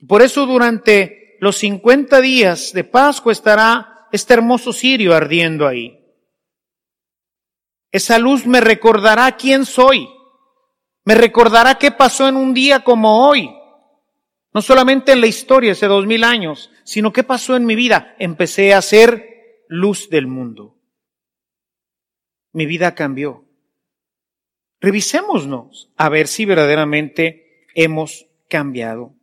Por 0.07 0.21
eso 0.21 0.45
durante 0.45 1.35
los 1.41 1.57
50 1.57 2.21
días 2.21 2.71
de 2.71 2.85
Pascua 2.85 3.33
estará 3.33 4.07
este 4.13 4.35
hermoso 4.35 4.71
cirio 4.71 5.13
ardiendo 5.13 5.67
ahí. 5.67 5.99
Esa 7.91 8.19
luz 8.19 8.45
me 8.45 8.61
recordará 8.61 9.29
quién 9.35 9.65
soy. 9.65 10.07
Me 11.03 11.15
recordará 11.15 11.75
qué 11.75 11.91
pasó 11.91 12.29
en 12.29 12.37
un 12.37 12.53
día 12.53 12.85
como 12.85 13.27
hoy. 13.27 13.49
No 14.53 14.61
solamente 14.61 15.11
en 15.11 15.21
la 15.21 15.27
historia 15.27 15.71
hace 15.71 15.87
dos 15.87 16.05
mil 16.05 16.23
años, 16.23 16.71
sino 16.83 17.11
qué 17.11 17.23
pasó 17.23 17.55
en 17.55 17.65
mi 17.65 17.75
vida. 17.75 18.15
Empecé 18.19 18.73
a 18.73 18.81
ser 18.81 19.65
luz 19.67 20.09
del 20.09 20.27
mundo. 20.27 20.77
Mi 22.51 22.65
vida 22.65 22.93
cambió. 22.93 23.45
Revisémonos 24.79 25.91
a 25.97 26.09
ver 26.09 26.27
si 26.27 26.45
verdaderamente 26.45 27.67
hemos 27.73 28.27
cambiado. 28.49 29.15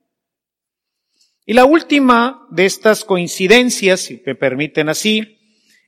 Y 1.46 1.52
la 1.52 1.64
última 1.64 2.46
de 2.50 2.66
estas 2.66 3.04
coincidencias, 3.04 4.00
si 4.00 4.22
me 4.26 4.34
permiten 4.34 4.88
así, 4.88 5.38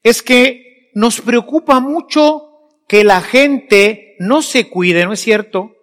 es 0.02 0.22
que 0.22 0.90
nos 0.94 1.20
preocupa 1.20 1.81
mucho 1.81 2.48
que 2.87 3.05
la 3.05 3.20
gente 3.20 4.16
no 4.18 4.42
se 4.42 4.68
cuide, 4.68 5.05
¿no 5.05 5.14
es 5.14 5.20
cierto? 5.20 5.74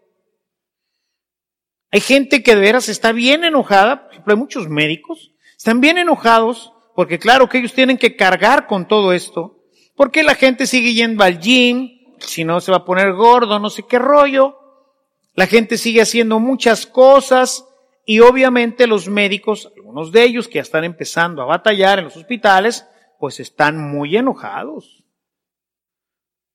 Hay 1.92 2.02
gente 2.02 2.44
que 2.44 2.56
de 2.56 2.62
veras 2.62 2.90
está 2.90 3.12
bien 3.12 3.44
enojada, 3.44 4.04
por 4.04 4.12
ejemplo, 4.12 4.34
hay 4.34 4.40
muchos 4.40 4.70
médicos, 4.70 5.32
están 5.58 5.82
bien 5.82 5.98
enojados 5.98 6.74
porque 6.96 7.18
claro 7.18 7.50
que 7.50 7.60
ellos 7.60 7.74
tienen 7.74 7.98
que 7.98 8.16
cargar 8.16 8.68
con 8.68 8.88
todo 8.88 9.14
esto, 9.14 9.64
porque 9.96 10.22
la 10.22 10.36
gente 10.36 10.68
sigue 10.68 10.94
yendo 10.94 11.24
al 11.24 11.40
gym, 11.40 12.16
si 12.20 12.44
no 12.44 12.62
se 12.62 12.72
va 12.72 12.78
a 12.78 12.86
poner 12.86 13.14
gordo, 13.14 13.60
no 13.60 13.70
sé 13.70 13.84
qué 13.84 13.98
rollo, 13.98 14.58
la 15.34 15.48
gente 15.48 15.78
sigue 15.78 16.02
haciendo 16.02 16.40
muchas 16.40 16.86
cosas 16.86 17.66
y 18.06 18.20
obviamente 18.20 18.88
los 18.88 19.08
médicos, 19.08 19.72
algunos 19.78 20.12
de 20.12 20.24
ellos 20.24 20.48
que 20.48 20.56
ya 20.56 20.62
están 20.62 20.84
empezando 20.84 21.42
a 21.42 21.46
batallar 21.46 22.00
en 22.00 22.06
los 22.06 22.18
hospitales, 22.18 22.86
pues 23.20 23.40
están 23.40 23.78
muy 23.78 24.18
enojados. 24.18 25.04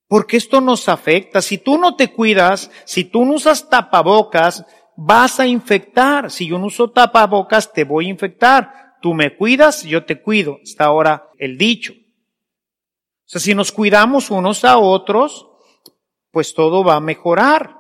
Porque 0.07 0.37
esto 0.37 0.61
nos 0.61 0.89
afecta. 0.89 1.41
Si 1.41 1.59
tú 1.59 1.79
no 1.79 1.97
te 1.97 2.13
cuidas, 2.13 2.71
si 2.85 3.05
tú 3.05 3.25
no 3.25 3.35
usas 3.35 3.69
tapabocas, 3.69 4.67
vas 4.97 5.41
a 5.41 5.47
infectar. 5.47 6.31
Si 6.31 6.47
yo 6.47 6.59
no 6.59 6.67
uso 6.67 6.91
tapabocas, 6.91 7.73
te 7.73 7.85
voy 7.85 8.07
a 8.07 8.11
infectar. 8.11 8.97
Tú 9.01 9.15
me 9.15 9.37
cuidas, 9.37 9.83
yo 9.83 10.05
te 10.05 10.21
cuido. 10.21 10.59
Está 10.63 10.85
ahora 10.85 11.31
el 11.39 11.59
dicho. 11.59 11.93
O 11.93 13.27
sea, 13.27 13.41
si 13.41 13.55
nos 13.55 13.73
cuidamos 13.73 14.31
unos 14.31 14.65
a 14.65 14.79
otros, 14.79 15.49
pues 16.31 16.55
todo 16.55 16.85
va 16.85 16.97
a 16.97 17.01
mejorar. 17.01 17.77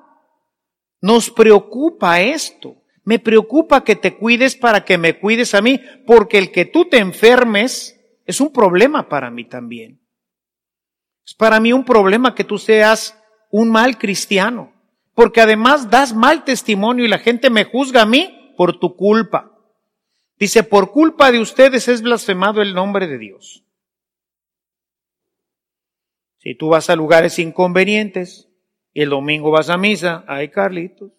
Nos 1.00 1.30
preocupa 1.30 2.20
esto. 2.20 2.76
Me 3.04 3.18
preocupa 3.18 3.84
que 3.84 3.96
te 3.96 4.16
cuides 4.16 4.56
para 4.56 4.84
que 4.84 4.96
me 4.96 5.18
cuides 5.18 5.54
a 5.54 5.60
mí, 5.60 5.80
porque 6.06 6.38
el 6.38 6.50
que 6.50 6.64
tú 6.64 6.86
te 6.86 6.98
enfermes 6.98 8.00
es 8.24 8.40
un 8.40 8.50
problema 8.50 9.08
para 9.08 9.30
mí 9.30 9.44
también. 9.44 10.00
Es 11.26 11.34
para 11.34 11.60
mí 11.60 11.72
un 11.72 11.84
problema 11.84 12.34
que 12.34 12.44
tú 12.44 12.58
seas 12.58 13.18
un 13.50 13.70
mal 13.70 13.98
cristiano 13.98 14.73
porque 15.14 15.40
además 15.40 15.90
das 15.90 16.14
mal 16.14 16.44
testimonio 16.44 17.04
y 17.04 17.08
la 17.08 17.18
gente 17.18 17.50
me 17.50 17.64
juzga 17.64 18.02
a 18.02 18.06
mí 18.06 18.52
por 18.56 18.78
tu 18.78 18.96
culpa. 18.96 19.50
Dice, 20.38 20.64
por 20.64 20.90
culpa 20.90 21.30
de 21.30 21.40
ustedes 21.40 21.88
es 21.88 22.02
blasfemado 22.02 22.60
el 22.60 22.74
nombre 22.74 23.06
de 23.06 23.18
Dios. 23.18 23.64
Si 26.38 26.54
tú 26.54 26.68
vas 26.68 26.90
a 26.90 26.96
lugares 26.96 27.38
inconvenientes 27.38 28.50
y 28.92 29.02
el 29.02 29.10
domingo 29.10 29.50
vas 29.50 29.70
a 29.70 29.78
misa, 29.78 30.24
ay 30.26 30.50
Carlitos. 30.50 31.10
O 31.10 31.14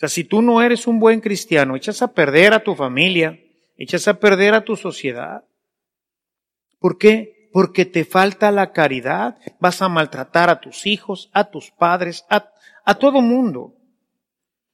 sea, 0.00 0.08
si 0.08 0.24
tú 0.24 0.40
no 0.40 0.62
eres 0.62 0.86
un 0.86 0.98
buen 0.98 1.20
cristiano, 1.20 1.76
echas 1.76 2.00
a 2.00 2.14
perder 2.14 2.54
a 2.54 2.64
tu 2.64 2.74
familia, 2.74 3.38
echas 3.76 4.08
a 4.08 4.18
perder 4.18 4.54
a 4.54 4.64
tu 4.64 4.74
sociedad. 4.74 5.44
¿Por 6.78 6.96
qué? 6.96 7.39
Porque 7.52 7.84
te 7.84 8.04
falta 8.04 8.50
la 8.50 8.72
caridad, 8.72 9.38
vas 9.58 9.82
a 9.82 9.88
maltratar 9.88 10.50
a 10.50 10.60
tus 10.60 10.86
hijos, 10.86 11.30
a 11.32 11.50
tus 11.50 11.70
padres, 11.70 12.24
a, 12.28 12.50
todo 12.98 13.20
mundo. 13.20 13.74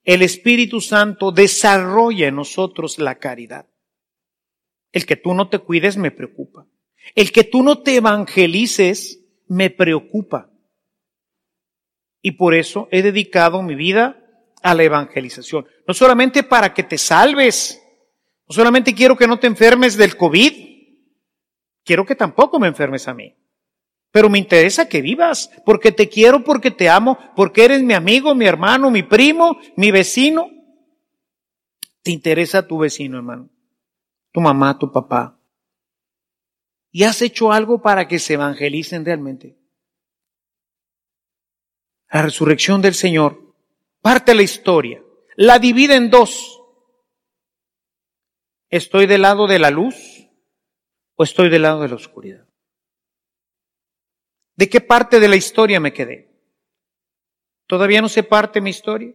El 0.05 0.23
Espíritu 0.23 0.81
Santo 0.81 1.33
desarrolla 1.33 2.29
en 2.29 2.37
nosotros 2.37 2.99
la 2.99 3.17
caridad. 3.17 3.67
El 4.93 5.05
que 5.05 5.17
tú 5.17 5.35
no 5.35 5.49
te 5.49 5.59
cuides 5.59 5.97
me 5.97 6.11
preocupa. 6.11 6.67
El 7.15 7.33
que 7.33 7.45
tú 7.45 7.63
no 7.63 7.83
te 7.83 7.97
evangelices 7.97 9.21
me 9.49 9.71
preocupa. 9.71 10.51
Y 12.23 12.33
por 12.33 12.55
eso 12.55 12.89
he 12.91 13.03
dedicado 13.03 13.63
mi 13.63 13.75
vida 13.75 14.23
a 14.63 14.75
la 14.75 14.83
evangelización. 14.83 15.67
No 15.87 15.95
solamente 15.95 16.43
para 16.43 16.75
que 16.75 16.83
te 16.83 16.99
salves, 16.99 17.81
no 18.49 18.55
solamente 18.55 18.95
quiero 18.95 19.17
que 19.17 19.27
no 19.27 19.39
te 19.39 19.47
enfermes 19.47 19.97
del 19.97 20.17
COVID, 20.17 20.66
quiero 21.87 22.05
que 22.05 22.17
tampoco 22.17 22.59
me 22.59 22.67
enfermes 22.67 23.09
a 23.09 23.15
mí. 23.15 23.35
Pero 24.11 24.29
me 24.29 24.39
interesa 24.39 24.89
que 24.89 25.01
vivas, 25.01 25.51
porque 25.65 25.93
te 25.93 26.09
quiero, 26.09 26.43
porque 26.43 26.71
te 26.71 26.89
amo, 26.89 27.19
porque 27.35 27.65
eres 27.65 27.83
mi 27.83 27.95
amigo, 27.95 28.35
mi 28.35 28.47
hermano, 28.47 28.91
mi 28.91 29.03
primo, 29.03 29.59
mi 29.77 29.91
vecino. 29.91 30.51
Te 32.03 32.11
interesa 32.11 32.67
tu 32.67 32.79
vecino, 32.79 33.17
hermano, 33.17 33.49
tu 34.33 34.41
mamá, 34.41 34.79
tu 34.79 34.93
papá. 34.93 35.39
Y 36.91 37.05
has 37.05 37.23
hecho 37.23 37.53
algo 37.53 37.83
para 37.83 38.09
que 38.09 38.19
se 38.19 38.35
evangelicen 38.35 39.05
realmente. 39.05 39.59
La 42.11 42.23
resurrección 42.23 42.81
del 42.81 42.95
Señor 42.95 43.55
parte 44.01 44.35
la 44.35 44.43
historia, 44.43 45.03
la 45.37 45.59
divide 45.59 45.97
en 45.97 46.11
dos. 46.11 46.63
Estoy 48.71 49.07
del 49.07 49.23
lado 49.23 49.47
de 49.47 49.59
la 49.59 49.71
luz 49.71 50.16
o 51.17 51.25
estoy 51.25 51.49
del 51.49 51.63
lado 51.63 51.81
de 51.81 51.89
la 51.89 51.97
oscuridad? 51.97 52.47
¿De 54.55 54.69
qué 54.69 54.81
parte 54.81 55.21
de 55.21 55.29
la 55.29 55.37
historia 55.37 55.81
me 55.81 55.93
quedé? 55.93 56.31
¿Todavía 57.67 58.01
no 58.01 58.09
se 58.09 58.23
parte 58.23 58.61
mi 58.61 58.71
historia? 58.71 59.15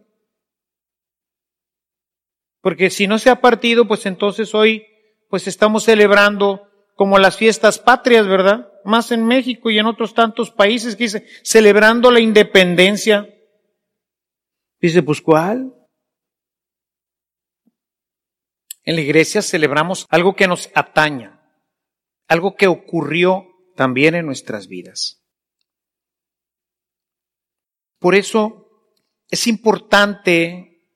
Porque 2.60 2.90
si 2.90 3.06
no 3.08 3.18
se 3.18 3.30
ha 3.30 3.40
partido, 3.40 3.88
pues 3.88 4.06
entonces 4.06 4.54
hoy 4.54 4.86
pues 5.28 5.48
estamos 5.48 5.84
celebrando 5.84 6.68
como 6.94 7.18
las 7.18 7.36
fiestas 7.36 7.78
patrias, 7.78 8.26
¿verdad? 8.28 8.70
Más 8.84 9.10
en 9.10 9.24
México 9.24 9.70
y 9.70 9.78
en 9.78 9.86
otros 9.86 10.14
tantos 10.14 10.50
países 10.50 10.96
dice, 10.96 11.26
celebrando 11.42 12.10
la 12.10 12.20
independencia. 12.20 13.28
Dice, 14.80 15.02
pues 15.02 15.20
¿cuál? 15.20 15.74
En 18.84 18.96
la 18.96 19.00
iglesia 19.00 19.42
celebramos 19.42 20.06
algo 20.10 20.36
que 20.36 20.46
nos 20.46 20.70
ataña 20.74 21.41
algo 22.32 22.56
que 22.56 22.66
ocurrió 22.66 23.46
también 23.76 24.14
en 24.14 24.26
nuestras 24.26 24.66
vidas. 24.66 25.22
Por 27.98 28.14
eso 28.14 28.68
es 29.28 29.46
importante 29.46 30.88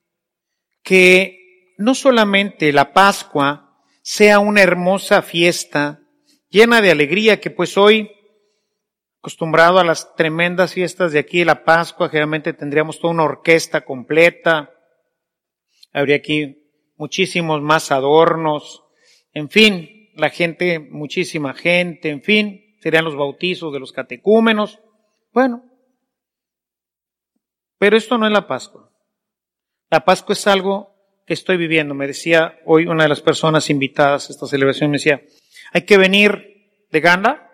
que 0.83 1.75
no 1.77 1.95
solamente 1.95 2.73
la 2.73 2.91
Pascua 2.91 3.83
sea 4.01 4.39
una 4.39 4.61
hermosa 4.61 5.21
fiesta 5.21 6.01
llena 6.49 6.81
de 6.81 6.91
alegría, 6.91 7.39
que 7.39 7.51
pues 7.51 7.77
hoy, 7.77 8.09
acostumbrado 9.19 9.79
a 9.79 9.83
las 9.83 10.15
tremendas 10.15 10.73
fiestas 10.73 11.11
de 11.11 11.19
aquí 11.19 11.43
la 11.43 11.63
Pascua, 11.63 12.09
generalmente 12.09 12.53
tendríamos 12.53 12.99
toda 12.99 13.13
una 13.13 13.23
orquesta 13.23 13.81
completa, 13.85 14.71
habría 15.93 16.17
aquí 16.17 16.57
muchísimos 16.95 17.61
más 17.61 17.91
adornos, 17.91 18.83
en 19.33 19.49
fin, 19.49 19.96
la 20.17 20.29
gente, 20.29 20.79
muchísima 20.79 21.53
gente, 21.53 22.09
en 22.09 22.21
fin, 22.21 22.75
serían 22.81 23.05
los 23.05 23.15
bautizos 23.15 23.71
de 23.71 23.79
los 23.79 23.91
catecúmenos. 23.91 24.79
Bueno, 25.31 25.63
pero 27.77 27.95
esto 27.95 28.17
no 28.17 28.25
es 28.25 28.31
la 28.31 28.47
Pascua. 28.47 28.91
La 29.89 30.03
Pascua 30.03 30.33
es 30.33 30.47
algo 30.47 30.95
que 31.25 31.33
estoy 31.33 31.57
viviendo. 31.57 31.93
Me 31.93 32.07
decía 32.07 32.59
hoy 32.65 32.87
una 32.87 33.03
de 33.03 33.09
las 33.09 33.21
personas 33.21 33.69
invitadas 33.69 34.29
a 34.29 34.33
esta 34.33 34.47
celebración, 34.47 34.89
me 34.89 34.97
decía, 34.97 35.21
hay 35.71 35.83
que 35.83 35.97
venir 35.97 36.87
de 36.91 36.99
gana. 36.99 37.51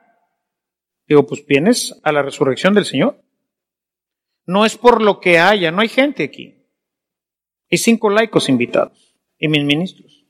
Digo, 1.07 1.27
pues 1.27 1.45
vienes 1.45 1.99
a 2.03 2.11
la 2.11 2.21
resurrección 2.21 2.73
del 2.73 2.85
Señor. 2.85 3.21
No 4.45 4.65
es 4.65 4.77
por 4.77 5.01
lo 5.01 5.19
que 5.19 5.39
haya, 5.39 5.71
no 5.71 5.81
hay 5.81 5.89
gente 5.89 6.23
aquí. 6.23 6.65
Hay 7.69 7.77
cinco 7.77 8.09
laicos 8.09 8.49
invitados 8.49 9.15
y 9.37 9.47
mis 9.47 9.63
ministros. 9.63 10.22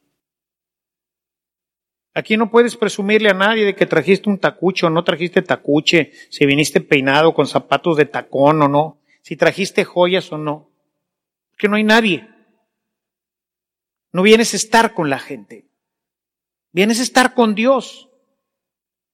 Aquí 2.15 2.37
no 2.37 2.51
puedes 2.51 2.77
presumirle 2.77 3.29
a 3.29 3.33
nadie 3.33 3.65
de 3.65 3.75
que 3.75 3.87
trajiste 3.87 4.29
un 4.29 4.37
tacuche 4.37 4.85
o 4.85 4.89
no 4.89 5.03
trajiste 5.03 5.41
tacuche, 5.41 6.11
si 6.29 6.45
viniste 6.45 6.79
peinado 6.79 7.33
con 7.33 7.47
zapatos 7.47 7.97
de 7.97 8.05
tacón 8.05 8.61
o 8.61 8.67
no, 8.67 8.99
si 9.21 9.35
trajiste 9.35 9.83
joyas 9.83 10.31
o 10.31 10.37
no. 10.37 10.69
Que 11.57 11.67
no 11.67 11.75
hay 11.75 11.83
nadie. 11.83 12.27
No 14.11 14.21
vienes 14.21 14.53
a 14.53 14.57
estar 14.57 14.93
con 14.93 15.09
la 15.09 15.17
gente. 15.17 15.65
Vienes 16.71 16.99
a 16.99 17.03
estar 17.03 17.33
con 17.33 17.55
Dios. 17.55 18.09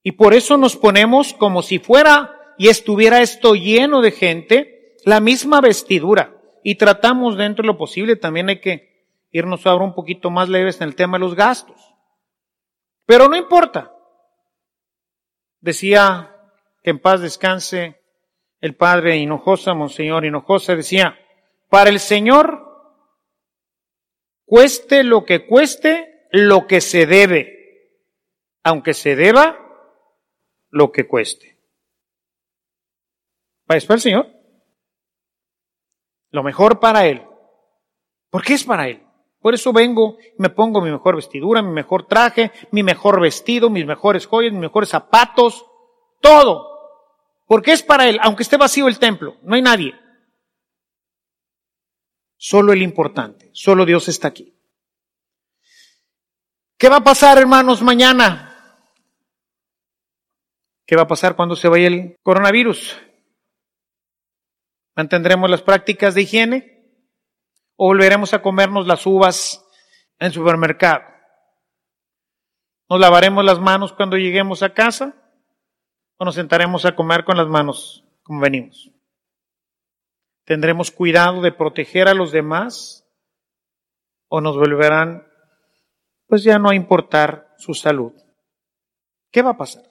Y 0.03 0.13
por 0.13 0.33
eso 0.33 0.57
nos 0.57 0.75
ponemos 0.75 1.33
como 1.33 1.61
si 1.61 1.79
fuera 1.79 2.53
y 2.57 2.67
estuviera 2.67 3.21
esto 3.21 3.55
lleno 3.55 4.01
de 4.01 4.11
gente, 4.11 4.97
la 5.05 5.21
misma 5.21 5.61
vestidura. 5.61 6.35
Y 6.65 6.75
tratamos 6.75 7.37
dentro 7.37 7.63
de 7.63 7.67
lo 7.67 7.77
posible, 7.77 8.17
también 8.17 8.49
hay 8.49 8.59
que 8.59 9.07
irnos 9.31 9.65
ahora 9.65 9.85
un 9.85 9.93
poquito 9.93 10.29
más 10.29 10.49
leves 10.49 10.81
en 10.81 10.89
el 10.89 10.95
tema 10.95 11.17
de 11.17 11.23
los 11.23 11.35
gastos. 11.35 11.88
Pero 13.09 13.27
no 13.27 13.35
importa. 13.35 13.91
Decía 15.61 16.53
que 16.83 16.91
en 16.91 16.99
paz 16.99 17.21
descanse 17.21 18.03
el 18.61 18.75
padre 18.75 19.17
Hinojosa, 19.17 19.73
Monseñor 19.73 20.25
Hinojosa, 20.25 20.75
decía, 20.75 21.17
para 21.69 21.89
el 21.89 21.99
Señor, 21.99 22.67
cueste 24.45 25.03
lo 25.03 25.25
que 25.25 25.47
cueste, 25.47 26.27
lo 26.29 26.67
que 26.67 26.81
se 26.81 27.07
debe, 27.07 27.95
aunque 28.61 28.93
se 28.93 29.15
deba 29.15 29.57
lo 30.69 30.91
que 30.91 31.07
cueste. 31.07 31.59
¿Para 33.65 33.79
eso 33.79 33.91
el 33.91 34.01
Señor? 34.01 34.27
Lo 36.29 36.43
mejor 36.43 36.79
para 36.79 37.07
Él. 37.07 37.27
¿Por 38.29 38.43
qué 38.43 38.53
es 38.53 38.63
para 38.63 38.87
Él? 38.87 39.03
Por 39.41 39.53
eso 39.53 39.71
vengo, 39.71 40.17
me 40.37 40.49
pongo 40.49 40.81
mi 40.81 40.91
mejor 40.91 41.15
vestidura, 41.15 41.61
mi 41.61 41.71
mejor 41.71 42.07
traje, 42.07 42.51
mi 42.71 42.83
mejor 42.83 43.21
vestido, 43.21 43.69
mis 43.69 43.85
mejores 43.85 44.27
joyas, 44.27 44.51
mis 44.51 44.61
mejores 44.61 44.89
zapatos, 44.89 45.65
todo. 46.19 46.67
Porque 47.47 47.71
es 47.71 47.81
para 47.81 48.07
Él, 48.07 48.19
aunque 48.21 48.43
esté 48.43 48.57
vacío 48.57 48.87
el 48.87 48.99
templo, 48.99 49.37
no 49.43 49.55
hay 49.55 49.61
nadie. 49.61 49.95
Solo 52.35 52.73
el 52.73 52.81
importante, 52.81 53.49
solo 53.53 53.85
Dios 53.85 54.07
está 54.09 54.27
aquí. 54.27 54.55
¿Qué 56.77 56.89
va 56.89 56.97
a 56.97 57.03
pasar, 57.03 57.37
hermanos, 57.37 57.81
mañana? 57.81 58.45
¿Qué 60.85 60.95
va 60.95 61.03
a 61.03 61.07
pasar 61.07 61.35
cuando 61.35 61.55
se 61.55 61.67
vaya 61.67 61.87
el 61.87 62.17
coronavirus? 62.23 62.97
¿Mantendremos 64.95 65.49
las 65.49 65.61
prácticas 65.61 66.15
de 66.15 66.21
higiene? 66.21 66.78
O 67.81 67.85
volveremos 67.85 68.33
a 68.33 68.41
comernos 68.41 68.87
las 68.87 69.05
uvas 69.05 69.65
en 70.19 70.33
supermercado. 70.33 71.01
¿Nos 72.89 72.99
lavaremos 72.99 73.45
las 73.45 73.57
manos 73.61 73.93
cuando 73.93 74.17
lleguemos 74.17 74.63
a 74.63 74.73
casa 74.73 75.15
o 76.17 76.25
nos 76.25 76.35
sentaremos 76.35 76.83
a 76.83 76.93
comer 76.93 77.23
con 77.23 77.37
las 77.37 77.47
manos 77.47 78.03
como 78.23 78.41
venimos? 78.41 78.91
¿Tendremos 80.43 80.91
cuidado 80.91 81.41
de 81.41 81.53
proteger 81.53 82.09
a 82.09 82.13
los 82.13 82.33
demás 82.33 83.07
o 84.27 84.41
nos 84.41 84.57
volverán 84.57 85.25
pues 86.27 86.43
ya 86.43 86.59
no 86.59 86.71
a 86.71 86.75
importar 86.75 87.55
su 87.59 87.73
salud? 87.73 88.11
¿Qué 89.31 89.41
va 89.41 89.51
a 89.51 89.57
pasar? 89.57 89.89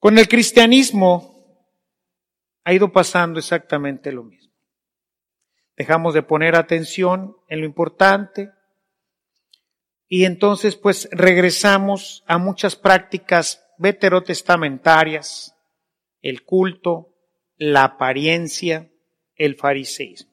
Con 0.00 0.18
el 0.18 0.26
cristianismo 0.26 1.70
ha 2.64 2.72
ido 2.72 2.90
pasando 2.90 3.38
exactamente 3.38 4.10
lo 4.10 4.24
mismo. 4.24 4.49
Dejamos 5.80 6.12
de 6.12 6.22
poner 6.22 6.56
atención 6.56 7.38
en 7.48 7.60
lo 7.60 7.64
importante 7.64 8.50
y 10.08 10.26
entonces 10.26 10.76
pues 10.76 11.08
regresamos 11.10 12.22
a 12.26 12.36
muchas 12.36 12.76
prácticas 12.76 13.64
veterotestamentarias, 13.78 15.56
el 16.20 16.44
culto, 16.44 17.14
la 17.56 17.84
apariencia, 17.84 18.90
el 19.36 19.56
fariseísmo. 19.56 20.30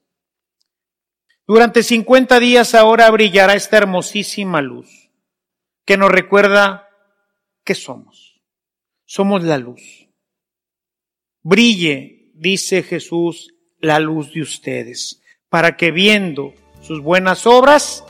Durante 1.46 1.82
50 1.82 2.42
días 2.42 2.76
ahora 2.76 3.10
brillará 3.10 3.54
esta 3.54 3.78
hermosísima 3.78 4.62
luz 4.62 5.14
que 5.86 5.96
nos 5.96 6.12
recuerda 6.12 6.90
que 7.64 7.74
somos. 7.74 8.42
Somos 9.06 9.46
la 9.46 9.58
luz. 9.58 10.10
Brille, 11.42 12.34
dice 12.34 12.84
Jesús, 12.84 13.54
la 13.80 14.02
luz 14.02 14.34
de 14.34 14.42
ustedes 14.42 15.24
para 15.50 15.78
que 15.78 15.92
viendo 15.92 16.54
sus 16.82 17.02
buenas 17.02 17.46
obras, 17.46 18.04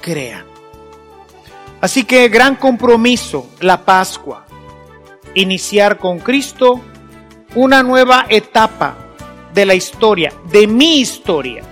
crean. 0.00 0.44
Así 1.80 2.04
que 2.04 2.28
gran 2.28 2.56
compromiso, 2.56 3.50
la 3.60 3.84
Pascua, 3.84 4.46
iniciar 5.34 5.98
con 5.98 6.18
Cristo 6.18 6.80
una 7.54 7.82
nueva 7.82 8.26
etapa 8.28 8.96
de 9.52 9.66
la 9.66 9.74
historia, 9.74 10.32
de 10.50 10.66
mi 10.66 11.00
historia, 11.00 11.62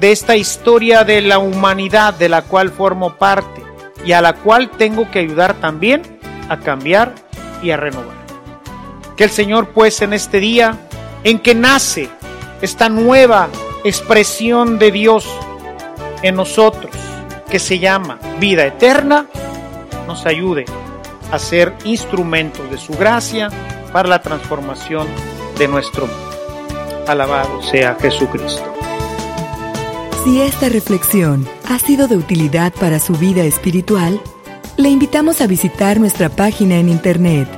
de 0.00 0.12
esta 0.12 0.36
historia 0.36 1.02
de 1.04 1.20
la 1.22 1.38
humanidad 1.38 2.14
de 2.14 2.28
la 2.28 2.42
cual 2.42 2.70
formo 2.70 3.16
parte 3.16 3.62
y 4.04 4.12
a 4.12 4.20
la 4.20 4.34
cual 4.34 4.70
tengo 4.70 5.10
que 5.10 5.18
ayudar 5.18 5.54
también 5.54 6.02
a 6.48 6.58
cambiar 6.60 7.14
y 7.62 7.70
a 7.70 7.76
renovar. 7.76 8.16
Que 9.16 9.24
el 9.24 9.30
Señor 9.30 9.70
pues 9.70 10.00
en 10.02 10.12
este 10.12 10.38
día 10.38 10.78
en 11.24 11.40
que 11.40 11.54
nace 11.54 12.08
esta 12.60 12.88
nueva 12.88 13.48
expresión 13.84 14.78
de 14.78 14.90
Dios 14.90 15.28
en 16.22 16.34
nosotros, 16.34 16.92
que 17.48 17.58
se 17.58 17.78
llama 17.78 18.18
vida 18.40 18.66
eterna, 18.66 19.26
nos 20.06 20.26
ayude 20.26 20.64
a 21.30 21.38
ser 21.38 21.74
instrumentos 21.84 22.70
de 22.70 22.78
su 22.78 22.92
gracia 22.94 23.50
para 23.92 24.08
la 24.08 24.22
transformación 24.22 25.06
de 25.58 25.68
nuestro 25.68 26.06
mundo. 26.06 27.04
Alabado 27.06 27.62
sea 27.62 27.96
Jesucristo. 28.00 28.64
Si 30.24 30.42
esta 30.42 30.68
reflexión 30.68 31.48
ha 31.68 31.78
sido 31.78 32.08
de 32.08 32.16
utilidad 32.16 32.72
para 32.72 32.98
su 32.98 33.14
vida 33.14 33.44
espiritual, 33.44 34.20
le 34.76 34.90
invitamos 34.90 35.40
a 35.40 35.46
visitar 35.46 35.98
nuestra 35.98 36.28
página 36.28 36.76
en 36.76 36.88
internet 36.88 37.57